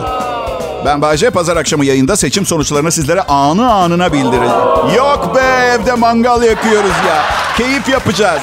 Ben 0.84 1.02
Bayce 1.02 1.30
pazar 1.30 1.56
akşamı 1.56 1.84
yayında 1.84 2.16
seçim 2.16 2.46
sonuçlarını 2.46 2.92
sizlere 2.92 3.22
anı 3.22 3.72
anına 3.72 4.12
bildireceğim. 4.12 4.94
Yok 4.96 5.36
be 5.36 5.40
evde 5.74 5.94
mangal 5.94 6.42
yakıyoruz 6.42 6.90
ya. 7.08 7.22
Keyif 7.56 7.88
yapacağız. 7.88 8.42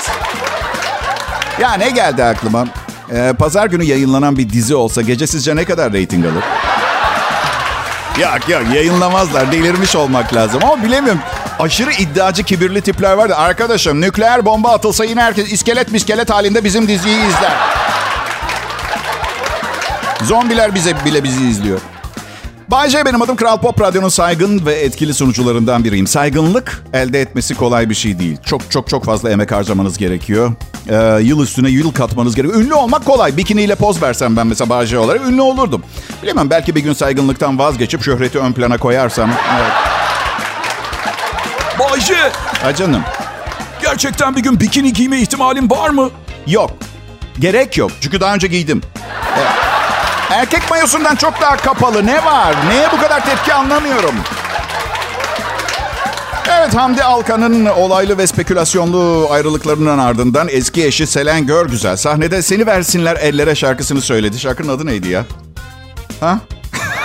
Ya 1.62 1.74
ne 1.74 1.90
geldi 1.90 2.24
aklıma? 2.24 2.66
Ee, 3.14 3.34
pazar 3.40 3.68
günü 3.68 3.84
yayınlanan 3.84 4.38
bir 4.38 4.50
dizi 4.50 4.76
olsa 4.76 5.02
gece 5.02 5.28
sizce 5.28 5.56
ne 5.56 5.66
kadar 5.66 5.94
reyting 5.94 6.26
alır? 6.26 6.44
Yok 8.20 8.50
yok 8.50 8.62
yayınlamazlar. 8.74 9.52
Delirmiş 9.52 9.96
olmak 9.96 10.34
lazım. 10.34 10.60
Ama 10.64 10.84
bilemiyorum. 10.84 11.22
Aşırı 11.60 11.92
iddiacı 11.92 12.44
kibirli 12.44 12.82
tipler 12.82 13.14
var 13.14 13.30
da. 13.30 13.38
Arkadaşım 13.38 14.02
nükleer 14.02 14.46
bomba 14.46 14.72
atılsa 14.72 15.06
yine 15.06 15.22
herkes 15.22 15.52
iskelet 15.52 15.92
miskelet 15.92 16.30
halinde 16.30 16.64
bizim 16.64 16.88
diziyi 16.88 17.18
izler. 17.28 17.52
Zombiler 20.24 20.76
bize 20.76 21.06
bile 21.06 21.24
bizi 21.24 21.48
izliyor. 21.50 21.80
Bay 22.72 22.90
J 22.90 23.06
benim 23.06 23.22
adım 23.22 23.36
Kral 23.36 23.58
Pop 23.58 23.82
Radyo'nun 23.82 24.10
saygın 24.10 24.66
ve 24.66 24.74
etkili 24.74 25.14
sunucularından 25.14 25.84
biriyim. 25.84 26.08
Saygınlık 26.08 26.84
elde 26.94 27.22
etmesi 27.22 27.56
kolay 27.56 27.90
bir 27.90 27.96
şey 27.96 28.20
değil. 28.20 28.38
Çok 28.46 28.72
çok 28.72 28.90
çok 28.90 29.06
fazla 29.06 29.30
emek 29.30 29.52
harcamanız 29.52 29.98
gerekiyor. 29.98 30.52
Ee, 30.90 30.96
yıl 31.22 31.44
üstüne 31.44 31.70
yıl 31.70 31.92
katmanız 31.92 32.36
gerekiyor. 32.36 32.62
Ünlü 32.62 32.74
olmak 32.74 33.06
kolay. 33.06 33.38
Bikiniyle 33.38 33.76
poz 33.76 34.02
versem 34.02 34.38
ben 34.38 34.48
mesela 34.48 34.70
Bay 34.70 34.86
J 34.86 34.98
olarak 35.00 35.28
ünlü 35.28 35.42
olurdum. 35.42 35.84
Bilemem 36.24 36.50
belki 36.50 36.76
bir 36.76 36.82
gün 36.82 36.94
saygınlıktan 36.94 37.60
vazgeçip 37.60 38.04
şöhreti 38.04 38.40
ön 38.40 38.54
plana 38.54 38.78
koyarsam. 38.78 39.30
Evet. 39.60 39.72
Bayce, 41.80 42.16
Ha 42.64 42.76
canım. 42.76 43.02
gerçekten 43.82 44.36
bir 44.36 44.44
gün 44.44 44.60
bikini 44.60 44.94
giyme 44.94 45.22
ihtimalin 45.22 45.70
var 45.70 45.90
mı? 45.90 46.10
Yok. 46.48 46.72
Gerek 47.40 47.78
yok. 47.78 47.92
Çünkü 48.02 48.20
daha 48.22 48.34
önce 48.36 48.48
giydim. 48.48 48.82
Erkek 50.32 50.70
mayosundan 50.70 51.16
çok 51.16 51.42
daha 51.42 51.58
kapalı. 51.58 52.06
Ne 52.06 52.26
var? 52.26 52.56
Neye 52.70 52.88
bu 52.92 53.02
kadar 53.02 53.26
tepki 53.26 53.54
anlamıyorum. 53.54 54.16
Evet 56.50 56.76
Hamdi 56.76 57.04
Alkan'ın 57.04 57.66
olaylı 57.66 58.18
ve 58.18 58.28
spekülasyonlu 58.28 59.28
ayrılıklarının 59.32 59.98
ardından 59.98 60.48
eski 60.52 60.86
eşi 60.86 61.08
Selen 61.08 61.46
Görgüzel 61.48 61.96
sahnede 61.96 62.42
Seni 62.42 62.66
Versinler 62.66 63.16
Ellere 63.16 63.56
şarkısını 63.56 64.02
söyledi. 64.02 64.40
Şarkının 64.40 64.78
adı 64.78 64.86
neydi 64.86 65.10
ya? 65.10 65.26
Ha? 66.20 66.38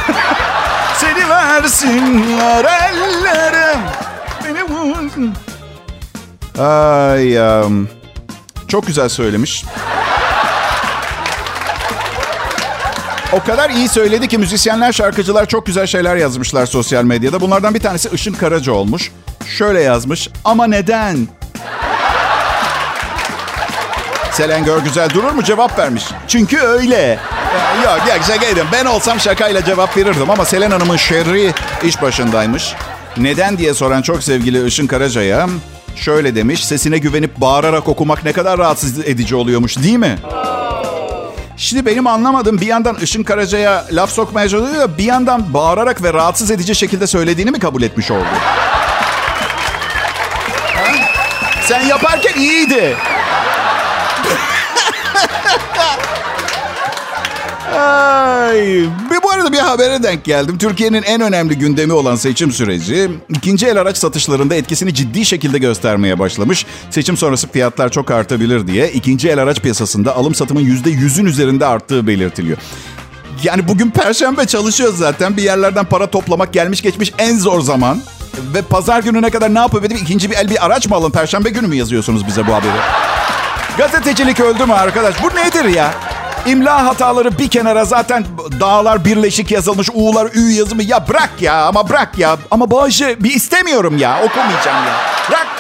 Seni 0.96 1.28
versinler 1.28 2.64
ellerim. 2.64 3.80
Beni 4.44 4.64
vursun. 4.64 5.34
Ay, 6.58 7.38
um, 7.38 7.88
çok 8.68 8.86
güzel 8.86 9.08
söylemiş. 9.08 9.64
O 13.32 13.40
kadar 13.40 13.70
iyi 13.70 13.88
söyledi 13.88 14.28
ki 14.28 14.38
müzisyenler, 14.38 14.92
şarkıcılar 14.92 15.46
çok 15.46 15.66
güzel 15.66 15.86
şeyler 15.86 16.16
yazmışlar 16.16 16.66
sosyal 16.66 17.04
medyada. 17.04 17.40
Bunlardan 17.40 17.74
bir 17.74 17.80
tanesi 17.80 18.08
Işın 18.12 18.32
Karaca 18.32 18.72
olmuş. 18.72 19.12
Şöyle 19.46 19.82
yazmış. 19.82 20.28
Ama 20.44 20.66
neden? 20.66 21.28
Selen 24.32 24.64
güzel 24.84 25.10
durur 25.10 25.32
mu? 25.32 25.44
Cevap 25.44 25.78
vermiş. 25.78 26.04
Çünkü 26.28 26.58
öyle. 26.58 27.18
Yok 27.84 28.00
yok 28.08 28.18
şakaydım. 28.26 28.66
Ben 28.72 28.84
olsam 28.84 29.20
şakayla 29.20 29.64
cevap 29.64 29.96
verirdim 29.96 30.30
ama 30.30 30.44
Selen 30.44 30.70
Hanım'ın 30.70 30.96
şerri 30.96 31.52
iş 31.84 32.02
başındaymış. 32.02 32.74
Neden 33.16 33.58
diye 33.58 33.74
soran 33.74 34.02
çok 34.02 34.22
sevgili 34.22 34.66
Işın 34.66 34.86
Karaca'ya 34.86 35.48
şöyle 35.96 36.34
demiş. 36.34 36.64
Sesine 36.64 36.98
güvenip 36.98 37.40
bağırarak 37.40 37.88
okumak 37.88 38.24
ne 38.24 38.32
kadar 38.32 38.58
rahatsız 38.58 38.98
edici 38.98 39.34
oluyormuş 39.34 39.76
değil 39.78 39.96
mi? 39.98 40.18
Şimdi 41.56 41.86
benim 41.86 42.06
anlamadığım 42.06 42.60
bir 42.60 42.66
yandan 42.66 42.96
Işın 43.02 43.22
Karaca'ya 43.22 43.84
laf 43.92 44.10
sokmaya 44.10 44.48
çalışıyor 44.48 44.88
bir 44.98 45.04
yandan 45.04 45.54
bağırarak 45.54 46.02
ve 46.02 46.12
rahatsız 46.12 46.50
edici 46.50 46.74
şekilde 46.74 47.06
söylediğini 47.06 47.50
mi 47.50 47.58
kabul 47.58 47.82
etmiş 47.82 48.10
oldu? 48.10 48.26
Sen 51.62 51.80
yaparken 51.86 52.40
iyiydi. 52.40 52.96
Ay, 57.76 58.58
bir 59.10 59.22
bu 59.22 59.30
arada 59.30 59.52
bir 59.52 59.58
habere 59.58 60.02
denk 60.02 60.24
geldim. 60.24 60.58
Türkiye'nin 60.58 61.02
en 61.02 61.20
önemli 61.20 61.58
gündemi 61.58 61.92
olan 61.92 62.16
seçim 62.16 62.52
süreci 62.52 63.10
ikinci 63.28 63.66
el 63.66 63.80
araç 63.80 63.96
satışlarında 63.96 64.54
etkisini 64.54 64.94
ciddi 64.94 65.24
şekilde 65.24 65.58
göstermeye 65.58 66.18
başlamış. 66.18 66.66
Seçim 66.90 67.16
sonrası 67.16 67.48
fiyatlar 67.48 67.88
çok 67.88 68.10
artabilir 68.10 68.66
diye 68.66 68.92
ikinci 68.92 69.28
el 69.28 69.42
araç 69.42 69.60
piyasasında 69.60 70.16
alım 70.16 70.34
satımın 70.34 70.60
yüzde 70.60 70.90
yüzün 70.90 71.24
üzerinde 71.24 71.66
arttığı 71.66 72.06
belirtiliyor. 72.06 72.58
Yani 73.42 73.68
bugün 73.68 73.90
perşembe 73.90 74.46
çalışıyoruz 74.46 74.98
zaten. 74.98 75.36
Bir 75.36 75.42
yerlerden 75.42 75.84
para 75.84 76.06
toplamak 76.06 76.52
gelmiş 76.52 76.82
geçmiş 76.82 77.12
en 77.18 77.38
zor 77.38 77.60
zaman. 77.60 78.02
Ve 78.54 78.62
pazar 78.62 79.02
gününe 79.02 79.30
kadar 79.30 79.54
ne 79.54 79.58
yapıp 79.58 79.84
edip 79.84 80.02
ikinci 80.02 80.30
bir 80.30 80.36
el 80.36 80.50
bir 80.50 80.66
araç 80.66 80.88
mı 80.88 80.96
alın? 80.96 81.10
Perşembe 81.10 81.50
günü 81.50 81.66
mü 81.66 81.76
yazıyorsunuz 81.76 82.26
bize 82.26 82.46
bu 82.46 82.54
haberi? 82.54 82.72
Gazetecilik 83.78 84.40
öldü 84.40 84.66
mü 84.66 84.72
arkadaş? 84.72 85.14
Bu 85.22 85.26
nedir 85.36 85.64
ya? 85.64 85.94
İmla 86.46 86.86
hataları 86.86 87.38
bir 87.38 87.48
kenara 87.48 87.84
zaten 87.84 88.24
dağlar 88.60 89.04
birleşik 89.04 89.50
yazılmış. 89.50 89.90
U'lar 89.94 90.30
Ü 90.34 90.52
yazımı. 90.52 90.82
Ya 90.82 91.08
bırak 91.08 91.30
ya 91.40 91.66
ama 91.66 91.88
bırak 91.88 92.18
ya. 92.18 92.36
Ama 92.50 92.70
Bağış'ı 92.70 93.16
bir 93.20 93.34
istemiyorum 93.34 93.98
ya. 93.98 94.18
Okumayacağım 94.24 94.84
ya. 94.86 94.94
Bırak. 95.30 95.55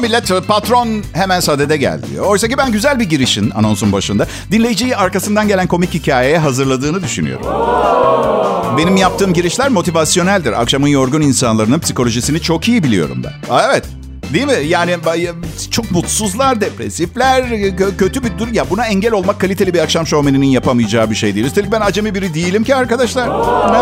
Merhaba 0.00 0.20
millet. 0.30 0.46
Patron 0.48 0.88
hemen 1.12 1.40
sadede 1.40 1.76
geldi. 1.76 2.20
Oysa 2.20 2.48
ki 2.48 2.58
ben 2.58 2.72
güzel 2.72 3.00
bir 3.00 3.04
girişin 3.04 3.50
anonsun 3.50 3.92
başında 3.92 4.26
dinleyiciyi 4.50 4.96
arkasından 4.96 5.48
gelen 5.48 5.66
komik 5.66 5.94
hikayeye 5.94 6.38
hazırladığını 6.38 7.02
düşünüyorum. 7.02 7.46
Benim 8.78 8.96
yaptığım 8.96 9.32
girişler 9.32 9.68
motivasyoneldir. 9.68 10.52
Akşamın 10.60 10.88
yorgun 10.88 11.20
insanların 11.20 11.78
psikolojisini 11.78 12.40
çok 12.40 12.68
iyi 12.68 12.82
biliyorum 12.82 13.22
ben. 13.24 13.58
Evet. 13.68 13.84
Değil 14.34 14.46
mi? 14.46 14.66
Yani 14.68 14.96
çok 15.70 15.90
mutsuzlar, 15.90 16.60
depresifler, 16.60 17.42
kö- 17.50 17.96
kötü 17.96 18.24
bir 18.24 18.38
dur. 18.38 18.48
Ya 18.52 18.70
buna 18.70 18.86
engel 18.86 19.12
olmak 19.12 19.40
kaliteli 19.40 19.74
bir 19.74 19.78
akşam 19.78 20.06
şovmeninin 20.06 20.46
yapamayacağı 20.46 21.10
bir 21.10 21.16
şey 21.16 21.34
değil. 21.34 21.46
Üstelik 21.46 21.72
ben 21.72 21.80
acemi 21.80 22.14
biri 22.14 22.34
değilim 22.34 22.64
ki 22.64 22.74
arkadaşlar. 22.74 23.28
Ne? 23.72 23.78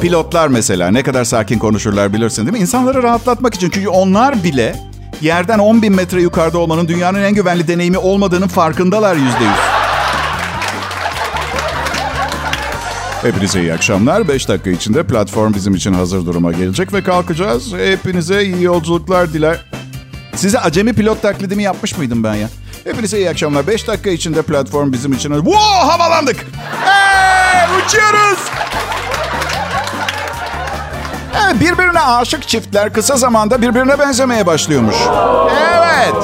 Pilotlar 0.00 0.48
mesela 0.48 0.90
ne 0.90 1.02
kadar 1.02 1.24
sakin 1.24 1.58
konuşurlar 1.58 2.12
bilirsin 2.12 2.42
değil 2.42 2.52
mi? 2.52 2.58
İnsanları 2.58 3.02
rahatlatmak 3.02 3.54
için. 3.54 3.70
Çünkü 3.70 3.88
onlar 3.88 4.44
bile 4.44 4.76
yerden 5.20 5.58
10 5.58 5.82
bin 5.82 5.94
metre 5.94 6.22
yukarıda 6.22 6.58
olmanın 6.58 6.88
dünyanın 6.88 7.22
en 7.22 7.34
güvenli 7.34 7.68
deneyimi 7.68 7.98
olmadığının 7.98 8.48
farkındalar 8.48 9.14
yüzde 9.14 9.44
yüz. 9.44 9.58
Hepinize 13.22 13.60
iyi 13.60 13.72
akşamlar. 13.72 14.28
5 14.28 14.48
dakika 14.48 14.70
içinde 14.70 15.02
platform 15.02 15.54
bizim 15.54 15.74
için 15.74 15.92
hazır 15.92 16.26
duruma 16.26 16.52
gelecek 16.52 16.92
ve 16.92 17.02
kalkacağız. 17.02 17.72
Hepinize 17.72 18.44
iyi 18.44 18.62
yolculuklar 18.62 19.32
diler. 19.32 19.64
Size 20.34 20.58
acemi 20.58 20.92
pilot 20.92 21.22
taklidimi 21.22 21.62
yapmış 21.62 21.98
mıydım 21.98 22.24
ben 22.24 22.34
ya? 22.34 22.48
Hepinize 22.84 23.18
iyi 23.18 23.30
akşamlar. 23.30 23.66
5 23.66 23.88
dakika 23.88 24.10
içinde 24.10 24.42
platform 24.42 24.92
bizim 24.92 25.12
için... 25.12 25.34
Wow, 25.34 25.90
havalandık. 25.90 26.46
Hey, 26.84 27.66
uçuyoruz. 27.86 28.38
Evet, 31.34 31.60
birbirine 31.60 32.00
aşık 32.00 32.48
çiftler 32.48 32.92
kısa 32.92 33.16
zamanda 33.16 33.62
birbirine 33.62 33.98
benzemeye 33.98 34.46
başlıyormuş. 34.46 34.94
Evet. 35.78 36.14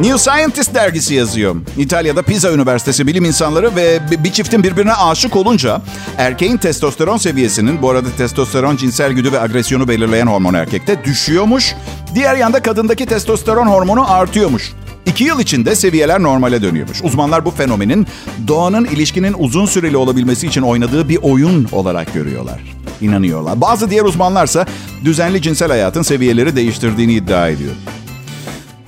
New 0.00 0.18
Scientist 0.18 0.74
dergisi 0.74 1.14
yazıyor. 1.14 1.56
İtalya'da 1.78 2.22
Pisa 2.22 2.52
Üniversitesi 2.52 3.06
bilim 3.06 3.24
insanları 3.24 3.76
ve 3.76 4.00
bir 4.24 4.32
çiftin 4.32 4.62
birbirine 4.62 4.92
aşık 4.94 5.36
olunca 5.36 5.80
erkeğin 6.18 6.56
testosteron 6.56 7.16
seviyesinin, 7.16 7.82
bu 7.82 7.90
arada 7.90 8.08
testosteron 8.18 8.76
cinsel 8.76 9.12
güdü 9.12 9.32
ve 9.32 9.40
agresyonu 9.40 9.88
belirleyen 9.88 10.26
hormon 10.26 10.54
erkekte 10.54 11.04
düşüyormuş. 11.04 11.74
Diğer 12.14 12.36
yanda 12.36 12.62
kadındaki 12.62 13.06
testosteron 13.06 13.66
hormonu 13.66 14.12
artıyormuş. 14.12 14.72
İki 15.06 15.24
yıl 15.24 15.40
içinde 15.40 15.74
seviyeler 15.74 16.22
normale 16.22 16.62
dönüyormuş. 16.62 17.02
Uzmanlar 17.02 17.44
bu 17.44 17.50
fenomenin 17.50 18.06
doğanın 18.48 18.84
ilişkinin 18.84 19.34
uzun 19.38 19.66
süreli 19.66 19.96
olabilmesi 19.96 20.46
için 20.46 20.62
oynadığı 20.62 21.08
bir 21.08 21.18
oyun 21.22 21.68
olarak 21.72 22.14
görüyorlar. 22.14 22.60
İnanıyorlar. 23.02 23.60
Bazı 23.60 23.90
diğer 23.90 24.04
uzmanlarsa 24.04 24.66
düzenli 25.04 25.42
cinsel 25.42 25.68
hayatın 25.68 26.02
seviyeleri 26.02 26.56
değiştirdiğini 26.56 27.12
iddia 27.12 27.48
ediyor. 27.48 27.72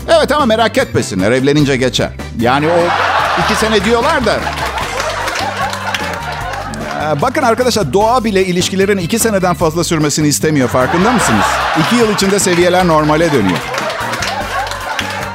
Evet 0.09 0.33
ama 0.33 0.47
merak 0.47 0.79
etmesinler 0.79 1.33
evlenince 1.33 1.77
geçer. 1.77 2.11
Yani 2.41 2.67
o 2.69 2.79
iki 3.45 3.55
sene 3.61 3.85
diyorlar 3.85 4.27
da. 4.27 4.41
Bakın 7.23 7.43
arkadaşlar 7.43 7.93
doğa 7.93 8.25
bile 8.25 8.47
ilişkilerin 8.47 8.99
iki 8.99 9.19
seneden 9.19 9.55
fazla 9.55 9.85
sürmesini 9.85 10.27
istemiyor 10.29 10.69
farkında 10.69 11.13
mısınız? 11.13 11.45
İki 11.81 11.97
yıl 11.97 12.15
içinde 12.15 12.39
seviyeler 12.39 12.89
normale 12.89 13.33
dönüyor. 13.33 13.59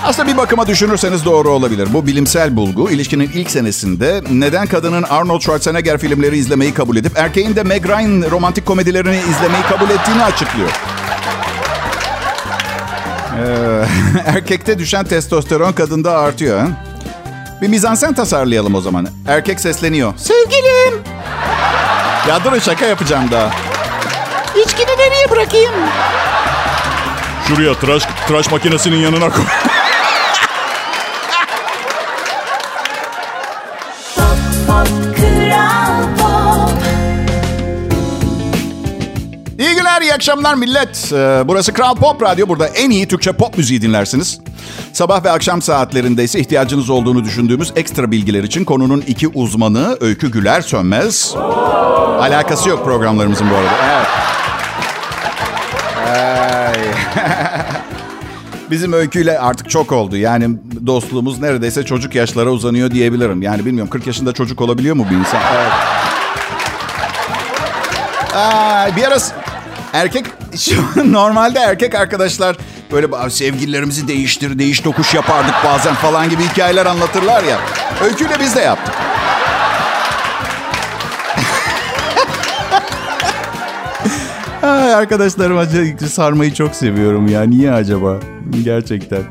Aslında 0.03 0.31
bir 0.31 0.37
bakıma 0.37 0.67
düşünürseniz 0.67 1.25
doğru 1.25 1.49
olabilir. 1.49 1.87
Bu 1.93 2.07
bilimsel 2.07 2.55
bulgu 2.55 2.91
ilişkinin 2.91 3.31
ilk 3.33 3.51
senesinde 3.51 4.21
neden 4.31 4.67
kadının 4.67 5.03
Arnold 5.03 5.41
Schwarzenegger 5.41 5.97
filmleri 5.97 6.37
izlemeyi 6.37 6.73
kabul 6.73 6.97
edip 6.97 7.17
erkeğin 7.17 7.55
de 7.55 7.63
Meg 7.63 7.85
Ryan 7.85 8.31
romantik 8.31 8.65
komedilerini 8.65 9.17
izlemeyi 9.17 9.63
kabul 9.69 9.89
ettiğini 9.89 10.23
açıklıyor. 10.23 10.69
Ee, 13.39 13.85
erkekte 14.25 14.79
düşen 14.79 15.05
testosteron 15.05 15.71
kadında 15.73 16.17
artıyor. 16.17 16.67
Bir 17.61 17.67
mizansen 17.67 18.13
tasarlayalım 18.13 18.75
o 18.75 18.81
zaman. 18.81 19.07
Erkek 19.27 19.59
sesleniyor. 19.59 20.13
Sevgilim. 20.17 20.99
Ya 22.29 22.43
durun 22.43 22.59
şaka 22.59 22.85
yapacağım 22.85 23.31
daha. 23.31 23.51
İçkini 24.65 24.97
nereye 24.97 25.31
bırakayım? 25.31 25.73
Şuraya 27.47 27.73
tıraş, 27.73 28.03
tıraş 28.27 28.51
makinesinin 28.51 28.97
yanına 28.97 29.29
koy. 29.29 29.43
Günler, 39.99 40.11
iyi 40.11 40.13
akşamlar 40.13 40.55
millet. 40.55 41.11
Ee, 41.13 41.43
burası 41.45 41.73
Kral 41.73 41.95
Pop 41.95 42.21
Radyo. 42.21 42.47
Burada 42.47 42.67
en 42.67 42.89
iyi 42.89 43.07
Türkçe 43.07 43.31
pop 43.31 43.57
müziği 43.57 43.81
dinlersiniz. 43.81 44.39
Sabah 44.93 45.23
ve 45.23 45.31
akşam 45.31 45.61
saatlerinde 45.61 46.23
ise 46.23 46.39
ihtiyacınız 46.39 46.89
olduğunu 46.89 47.23
düşündüğümüz 47.23 47.73
ekstra 47.75 48.11
bilgiler 48.11 48.43
için 48.43 48.65
konunun 48.65 49.03
iki 49.07 49.27
uzmanı 49.27 49.97
Öykü 50.01 50.31
Güler 50.31 50.61
Sönmez. 50.61 51.33
Alakası 52.19 52.69
yok 52.69 52.85
programlarımızın 52.85 53.47
bu 53.49 53.55
arada. 53.55 53.71
Evet. 56.07 56.95
Bizim 58.71 58.93
öyküyle 58.93 59.39
artık 59.39 59.69
çok 59.69 59.91
oldu. 59.91 60.17
Yani 60.17 60.49
dostluğumuz 60.85 61.39
neredeyse 61.39 61.83
çocuk 61.83 62.15
yaşlara 62.15 62.49
uzanıyor 62.49 62.91
diyebilirim. 62.91 63.41
Yani 63.41 63.65
bilmiyorum 63.65 63.89
40 63.89 64.07
yaşında 64.07 64.33
çocuk 64.33 64.61
olabiliyor 64.61 64.95
mu 64.95 65.07
bir 65.11 65.15
insan? 65.15 65.41
Evet. 65.55 65.71
Aa, 68.35 68.95
bir 68.95 69.03
ara 69.03 69.19
erkek 69.93 70.25
şu 70.57 70.73
normalde 71.13 71.59
erkek 71.59 71.95
arkadaşlar 71.95 72.57
böyle 72.91 73.07
"Abi 73.15 73.31
sevgililerimizi 73.31 74.07
değiştir, 74.07 74.59
değiş 74.59 74.79
tokuş 74.79 75.13
yapardık 75.13 75.55
bazen 75.65 75.95
falan 75.95 76.29
gibi 76.29 76.43
hikayeler 76.43 76.85
anlatırlar 76.85 77.43
ya. 77.43 77.57
Öyküyle 78.03 78.33
biz 78.39 78.55
de 78.55 78.59
yaptık. 78.61 78.95
Ay, 84.63 84.93
arkadaşlarım 84.95 85.57
acı 85.57 85.95
sarmayı 86.09 86.53
çok 86.53 86.75
seviyorum 86.75 87.27
ya. 87.27 87.41
Niye 87.43 87.71
acaba? 87.71 88.15
Gerçekten. 88.63 89.21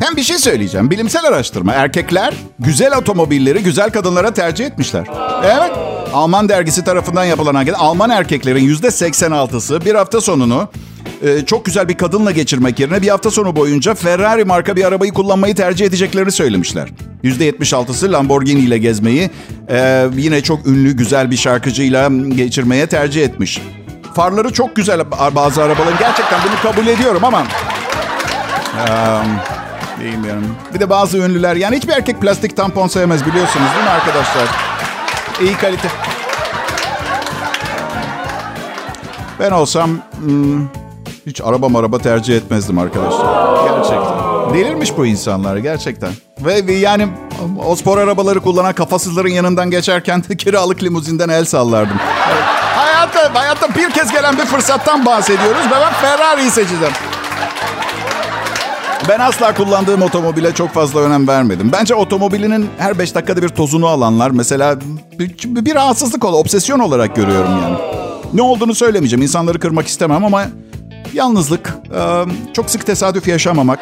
Hem 0.00 0.16
bir 0.16 0.22
şey 0.22 0.38
söyleyeceğim. 0.38 0.90
Bilimsel 0.90 1.24
araştırma. 1.24 1.72
Erkekler 1.72 2.34
güzel 2.58 2.96
otomobilleri 2.96 3.62
güzel 3.62 3.90
kadınlara 3.90 4.34
tercih 4.34 4.66
etmişler. 4.66 5.04
Evet. 5.44 5.70
Alman 6.12 6.48
dergisi 6.48 6.84
tarafından 6.84 7.24
yapılan 7.24 7.54
anket. 7.54 7.74
Alman 7.78 8.10
erkeklerin 8.10 8.64
yüzde 8.64 8.86
86'sı 8.86 9.84
bir 9.84 9.94
hafta 9.94 10.20
sonunu 10.20 10.68
e, 11.22 11.46
çok 11.46 11.64
güzel 11.64 11.88
bir 11.88 11.94
kadınla 11.94 12.30
geçirmek 12.30 12.80
yerine 12.80 13.02
bir 13.02 13.08
hafta 13.08 13.30
sonu 13.30 13.56
boyunca 13.56 13.94
Ferrari 13.94 14.44
marka 14.44 14.76
bir 14.76 14.84
arabayı 14.84 15.12
kullanmayı 15.12 15.54
tercih 15.54 15.86
edeceklerini 15.86 16.32
söylemişler. 16.32 16.88
Yüzde 17.22 17.50
76'sı 17.50 18.12
Lamborghini 18.12 18.60
ile 18.60 18.78
gezmeyi 18.78 19.30
e, 19.70 20.06
yine 20.16 20.42
çok 20.42 20.66
ünlü 20.66 20.92
güzel 20.92 21.30
bir 21.30 21.36
şarkıcıyla 21.36 22.08
geçirmeye 22.28 22.86
tercih 22.86 23.24
etmiş. 23.24 23.62
Farları 24.14 24.52
çok 24.52 24.76
güzel 24.76 25.00
bazı 25.34 25.62
arabaların. 25.62 25.98
Gerçekten 25.98 26.40
bunu 26.44 26.72
kabul 26.72 26.86
ediyorum 26.86 27.24
ama... 27.24 27.40
Um, 28.72 29.28
bilmiyorum. 30.04 30.56
Bir 30.74 30.80
de 30.80 30.90
bazı 30.90 31.18
ünlüler 31.18 31.56
yani 31.56 31.76
hiçbir 31.76 31.92
erkek 31.92 32.20
plastik 32.20 32.56
tampon 32.56 32.88
sevmez 32.88 33.26
biliyorsunuz 33.26 33.66
değil 33.74 33.84
mi 33.84 33.90
arkadaşlar? 33.90 34.71
İyi 35.42 35.56
kalite. 35.56 35.88
Ben 39.40 39.50
olsam 39.50 39.90
hmm, 40.18 40.68
hiç 41.26 41.40
araba 41.40 41.78
araba 41.78 41.98
tercih 41.98 42.36
etmezdim 42.36 42.78
arkadaşlar. 42.78 43.54
Gerçekten. 43.68 44.54
Delirmiş 44.54 44.96
bu 44.96 45.06
insanlar 45.06 45.56
gerçekten. 45.56 46.10
Ve, 46.40 46.66
ve 46.66 46.72
yani 46.72 47.08
o 47.66 47.76
spor 47.76 47.98
arabaları 47.98 48.40
kullanan 48.40 48.72
kafasızların 48.72 49.28
yanından 49.28 49.70
geçerken 49.70 50.22
kiralık 50.22 50.82
limuzinden 50.82 51.28
el 51.28 51.44
sallardım. 51.44 51.96
Hayatta, 52.76 53.40
hayatta 53.40 53.74
bir 53.74 53.90
kez 53.90 54.12
gelen 54.12 54.38
bir 54.38 54.44
fırsattan 54.44 55.06
bahsediyoruz 55.06 55.66
ve 55.66 55.74
ben 55.80 55.92
Ferrari'yi 55.92 56.50
seçeceğim. 56.50 56.94
Ben 59.08 59.20
asla 59.20 59.54
kullandığım 59.54 60.02
otomobile 60.02 60.54
çok 60.54 60.70
fazla 60.70 61.00
önem 61.00 61.28
vermedim. 61.28 61.72
Bence 61.72 61.94
otomobilinin 61.94 62.70
her 62.78 62.98
5 62.98 63.14
dakikada 63.14 63.42
bir 63.42 63.48
tozunu 63.48 63.86
alanlar 63.86 64.30
mesela 64.30 64.76
bir, 65.18 65.34
bir 65.44 65.74
rahatsızlık 65.74 66.24
ol, 66.24 66.34
obsesyon 66.34 66.78
olarak 66.78 67.16
görüyorum 67.16 67.58
yani. 67.62 67.76
Ne 68.34 68.42
olduğunu 68.42 68.74
söylemeyeceğim. 68.74 69.22
İnsanları 69.22 69.58
kırmak 69.58 69.86
istemem 69.86 70.24
ama 70.24 70.44
yalnızlık, 71.12 71.74
çok 72.52 72.70
sık 72.70 72.86
tesadüf 72.86 73.28
yaşamamak 73.28 73.78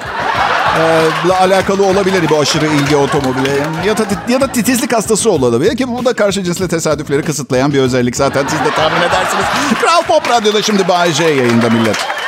ile 1.25 1.33
alakalı 1.35 1.87
olabilir 1.87 2.25
bu 2.31 2.39
aşırı 2.39 2.67
ilgi 2.67 2.97
otomobile. 2.97 3.51
Ya 3.87 3.99
da, 3.99 4.03
ya 4.29 4.41
da 4.41 4.47
titizlik 4.47 4.93
hastası 4.93 5.31
olabilir 5.31 5.77
ki 5.77 5.89
bu 5.89 6.05
da 6.05 6.13
karşı 6.13 6.45
cinsle 6.45 6.69
tesadüfleri 6.69 7.23
kısıtlayan 7.23 7.73
bir 7.73 7.79
özellik. 7.79 8.17
Zaten 8.17 8.47
siz 8.49 8.59
de 8.61 8.71
tahmin 8.77 9.01
edersiniz. 9.01 9.45
Kral 9.81 10.03
Pop 10.03 10.31
Radyo'da 10.31 10.63
şimdi 10.63 10.89
Bay 10.89 11.13
J 11.13 11.25
yayında 11.25 11.71
millet. 11.71 12.20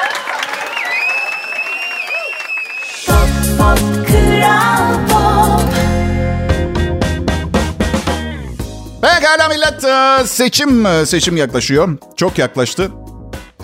Pekala 9.32 9.48
millet 9.48 10.28
seçim 10.28 10.86
seçim 11.06 11.36
yaklaşıyor. 11.36 11.98
Çok 12.16 12.38
yaklaştı. 12.38 12.90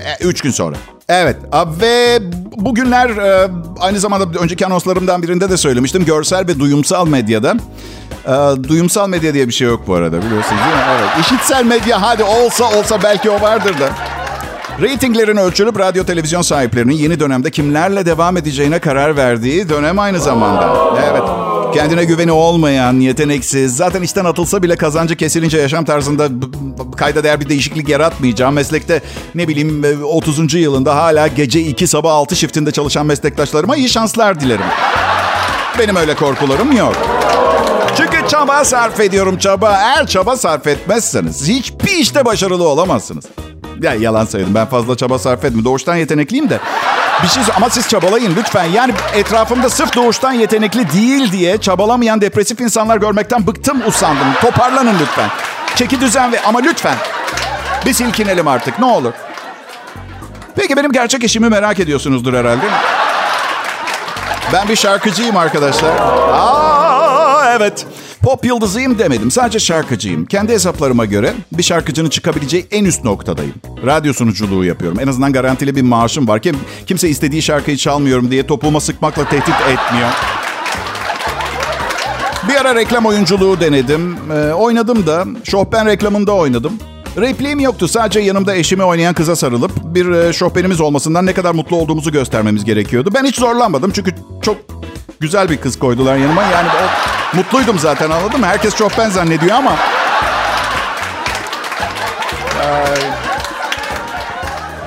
E, 0.00 0.24
üç 0.24 0.40
gün 0.40 0.50
sonra. 0.50 0.76
Evet 1.09 1.37
ve 1.81 2.18
bugünler 2.57 3.11
aynı 3.81 4.00
zamanda 4.00 4.38
önceki 4.38 4.66
anonslarımdan 4.66 5.22
birinde 5.22 5.50
de 5.50 5.57
söylemiştim. 5.57 6.04
Görsel 6.04 6.46
ve 6.46 6.61
duyumsal 6.61 7.09
medyada. 7.09 7.54
Duyumsal 8.68 9.09
medya 9.09 9.35
diye 9.35 9.48
bir 9.48 9.52
şey 9.52 9.68
yok 9.68 9.83
bu 9.87 9.94
arada 9.94 10.22
biliyorsunuz 10.22 10.62
değil 10.64 10.76
mi? 10.76 10.83
Evet. 10.98 11.26
İşitsel 11.26 11.64
medya 11.64 12.02
hadi 12.02 12.22
olsa 12.22 12.64
olsa 12.64 13.02
belki 13.02 13.31
o 13.31 13.40
vardır 13.40 13.74
da. 13.81 13.88
Ratinglerin 14.83 15.37
ölçülüp 15.37 15.78
radyo 15.78 16.04
televizyon 16.04 16.42
sahiplerinin 16.42 16.94
yeni 16.94 17.20
dönemde 17.20 17.50
kimlerle 17.50 18.07
devam 18.07 18.37
edeceğine 18.37 18.78
karar 18.78 19.16
verdiği 19.16 19.68
dönem 19.68 19.98
aynı 19.98 20.20
zamanda. 20.20 20.94
Evet. 21.11 21.38
Kendine 21.74 22.04
güveni 22.04 22.33
olmayan, 22.33 23.00
yeteneksiz, 23.00 23.76
zaten 23.76 24.02
işten 24.02 24.24
atılsa 24.24 24.62
bile 24.62 24.76
kazancı 24.76 25.16
kesilince 25.16 25.59
yaşam 25.59 25.85
tarzında 25.85 26.28
kayda 26.96 27.24
değer 27.24 27.40
bir 27.40 27.48
değişiklik 27.48 27.88
yaratmayacağım. 27.88 28.54
Meslekte 28.54 29.02
ne 29.35 29.48
bileyim 29.48 29.85
30. 30.04 30.54
yılında 30.54 30.96
hala 30.96 31.26
gece 31.26 31.61
2 31.61 31.87
sabah 31.87 32.12
6 32.12 32.37
shiftinde 32.37 32.70
çalışan 32.70 33.07
meslektaşlarıma 33.07 33.76
iyi 33.76 33.88
şanslar 33.88 34.40
dilerim. 34.40 34.64
Benim 35.78 35.96
öyle 35.96 36.14
korkularım 36.14 36.76
yok. 36.76 36.94
Çünkü 37.96 38.28
çaba 38.28 38.64
sarf 38.64 39.00
ediyorum 39.00 39.38
çaba. 39.38 39.70
Eğer 39.70 40.07
çaba 40.07 40.37
sarf 40.37 40.66
etmezseniz 40.66 41.48
hiçbir 41.48 41.96
işte 41.98 42.24
başarılı 42.24 42.68
olamazsınız. 42.68 43.24
Ya 43.83 43.94
yalan 43.94 44.24
söyledim 44.24 44.54
ben 44.54 44.66
fazla 44.66 44.96
çaba 44.96 45.18
sarf 45.18 45.44
etmiyorum. 45.44 45.64
Doğuştan 45.64 45.96
yetenekliyim 45.96 46.50
de. 46.50 46.61
Bir 47.22 47.28
şey 47.28 47.42
ama 47.57 47.70
siz 47.70 47.88
çabalayın 47.88 48.37
lütfen. 48.37 48.64
Yani 48.64 48.92
etrafımda 49.14 49.70
sırf 49.70 49.94
doğuştan 49.96 50.33
yetenekli 50.33 50.92
değil 50.92 51.33
diye 51.33 51.59
çabalamayan 51.61 52.20
depresif 52.20 52.61
insanlar 52.61 52.96
görmekten 52.96 53.46
bıktım 53.46 53.83
usandım. 53.87 54.26
Toparlanın 54.40 54.96
lütfen. 55.00 55.28
Çeki 55.76 56.00
düzen 56.00 56.33
ve 56.33 56.40
ama 56.42 56.59
lütfen. 56.59 56.96
Bir 57.87 57.92
silkinelim 57.92 58.48
artık 58.48 58.78
ne 58.78 58.85
olur. 58.85 59.12
Peki 60.57 60.76
benim 60.76 60.92
gerçek 60.92 61.24
işimi 61.24 61.48
merak 61.48 61.81
ediyorsunuzdur 61.81 62.35
herhalde. 62.35 62.62
Ben 64.52 64.68
bir 64.68 64.76
şarkıcıyım 64.76 65.37
arkadaşlar. 65.37 65.92
Aa 66.33 67.52
evet. 67.57 67.87
Pop 68.22 68.44
yıldızıyım 68.44 68.98
demedim. 68.98 69.31
Sadece 69.31 69.59
şarkıcıyım. 69.59 70.26
Kendi 70.26 70.52
hesaplarıma 70.52 71.04
göre 71.04 71.35
bir 71.52 71.62
şarkıcının 71.62 72.11
çıkabileceği 72.11 72.66
en 72.70 72.85
üst 72.85 73.04
noktadayım. 73.04 73.54
Radyo 73.87 74.12
sunuculuğu 74.12 74.64
yapıyorum. 74.64 75.00
En 75.00 75.07
azından 75.07 75.33
garantili 75.33 75.76
bir 75.76 75.83
maaşım 75.83 76.28
var. 76.28 76.42
Kim, 76.42 76.57
kimse 76.87 77.09
istediği 77.09 77.42
şarkıyı 77.42 77.76
çalmıyorum 77.76 78.31
diye 78.31 78.46
topuğuma 78.46 78.81
sıkmakla 78.81 79.28
tehdit 79.28 79.54
etmiyor. 79.54 80.09
Bir 82.48 82.54
ara 82.54 82.74
reklam 82.74 83.07
oyunculuğu 83.07 83.61
denedim. 83.61 84.16
Ee, 84.33 84.52
oynadım 84.52 85.07
da. 85.07 85.24
Şofben 85.44 85.87
reklamında 85.87 86.33
oynadım. 86.33 86.72
Repliğim 87.16 87.61
yoktu. 87.61 87.88
Sadece 87.88 88.20
yanımda 88.20 88.57
eşimi 88.57 88.83
oynayan 88.83 89.14
kıza 89.14 89.37
sarılıp 89.37 89.70
bir 89.85 90.11
e, 90.11 90.33
şofbenimiz 90.33 90.81
olmasından 90.81 91.26
ne 91.26 91.33
kadar 91.33 91.54
mutlu 91.54 91.76
olduğumuzu 91.76 92.12
göstermemiz 92.12 92.64
gerekiyordu. 92.64 93.11
Ben 93.14 93.24
hiç 93.24 93.37
zorlanmadım 93.37 93.90
çünkü 93.90 94.14
çok 94.42 94.57
güzel 95.20 95.48
bir 95.48 95.57
kız 95.57 95.78
koydular 95.78 96.16
yanıma. 96.16 96.42
Yani 96.42 96.68
o, 96.68 97.37
mutluydum 97.37 97.78
zaten 97.78 98.11
anladın 98.11 98.40
mı? 98.40 98.46
Herkes 98.46 98.76
şofben 98.76 99.11
zannediyor 99.11 99.57
ama... 99.57 99.72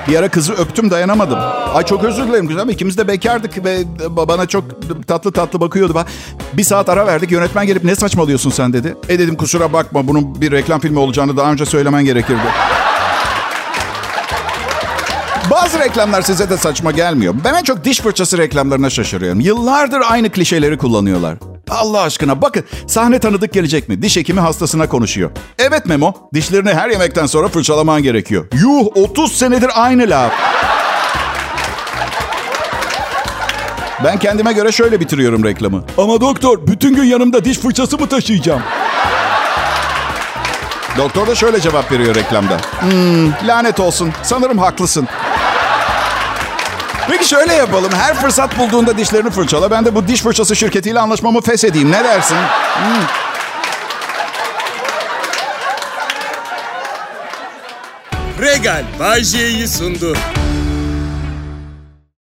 Bir 0.08 0.16
ara 0.16 0.30
kızı 0.30 0.54
öptüm 0.54 0.92
dayanamadım. 0.92 1.40
Ay 1.74 1.86
çok 1.86 2.04
özür 2.04 2.28
dilerim 2.28 2.48
güzel 2.48 2.70
ikimiz 2.70 2.98
de 2.98 3.08
bekardık 3.08 3.66
ve 3.66 3.84
bana 4.10 4.46
çok 4.46 4.64
tatlı 5.08 5.32
tatlı 5.32 5.62
bakıyordu. 5.62 6.06
Bir 6.54 6.64
saat 6.64 6.90
ara 6.90 7.08
verdik 7.08 7.32
yönetmen 7.32 7.68
gelip 7.68 7.84
ne 7.84 7.96
saçmalıyorsun 7.96 8.50
sen 8.50 8.74
dedi. 8.74 8.96
E 9.10 9.20
dedim 9.20 9.36
kusura 9.36 9.74
bakma 9.74 10.08
bunun 10.08 10.42
bir 10.42 10.52
reklam 10.52 10.80
filmi 10.80 11.00
olacağını 11.00 11.38
daha 11.38 11.52
önce 11.52 11.66
söylemen 11.66 12.06
gerekirdi. 12.06 12.42
Bazı 15.72 15.84
reklamlar 15.84 16.22
size 16.22 16.50
de 16.50 16.58
saçma 16.58 16.92
gelmiyor. 16.92 17.36
Ben 17.44 17.54
en 17.54 17.64
çok 17.64 17.84
diş 17.84 18.00
fırçası 18.00 18.38
reklamlarına 18.38 18.90
şaşırıyorum. 18.90 19.40
Yıllardır 19.40 20.02
aynı 20.10 20.30
klişeleri 20.30 20.78
kullanıyorlar. 20.78 21.38
Allah 21.70 22.02
aşkına 22.02 22.42
bakın 22.42 22.64
sahne 22.88 23.20
tanıdık 23.20 23.54
gelecek 23.54 23.90
mi? 23.90 24.02
Diş 24.02 24.18
hekimi 24.18 24.40
hastasına 24.40 24.90
konuşuyor. 24.90 25.32
Evet 25.60 25.86
Memo 25.86 26.14
dişlerini 26.34 26.74
her 26.74 26.90
yemekten 26.90 27.26
sonra 27.26 27.48
fırçalaman 27.48 28.04
gerekiyor. 28.04 28.46
Yuh 28.54 28.88
30 28.96 29.38
senedir 29.38 29.70
aynı 29.76 30.10
laf. 30.10 30.32
Ben 34.04 34.20
kendime 34.20 34.54
göre 34.54 34.72
şöyle 34.72 35.00
bitiriyorum 35.00 35.44
reklamı. 35.44 35.84
Ama 35.98 36.22
doktor 36.22 36.68
bütün 36.68 36.96
gün 36.96 37.04
yanımda 37.04 37.46
diş 37.46 37.60
fırçası 37.60 37.98
mı 37.98 38.08
taşıyacağım? 38.08 38.62
Doktor 40.98 41.28
da 41.28 41.36
şöyle 41.36 41.62
cevap 41.62 41.92
veriyor 41.92 42.16
reklamda. 42.16 42.58
Hmm, 42.80 43.48
lanet 43.48 43.80
olsun 43.80 44.12
sanırım 44.24 44.58
haklısın. 44.58 45.08
Peki 47.10 47.28
şöyle 47.28 47.54
yapalım. 47.54 47.92
Her 47.92 48.16
fırsat 48.16 48.58
bulduğunda 48.60 48.98
dişlerini 48.98 49.30
fırçala. 49.30 49.72
Ben 49.72 49.86
de 49.86 49.96
bu 49.96 50.08
diş 50.08 50.22
fırçası 50.22 50.56
şirketiyle 50.56 51.00
anlaşmamı 51.00 51.42
feshedeyim. 51.42 51.92
Ne 51.92 52.04
dersin? 52.04 52.38
Hmm. 52.76 53.04
Regal 58.42 58.84
Bay 59.00 59.24
J'yi 59.24 59.68
sundu. 59.68 60.18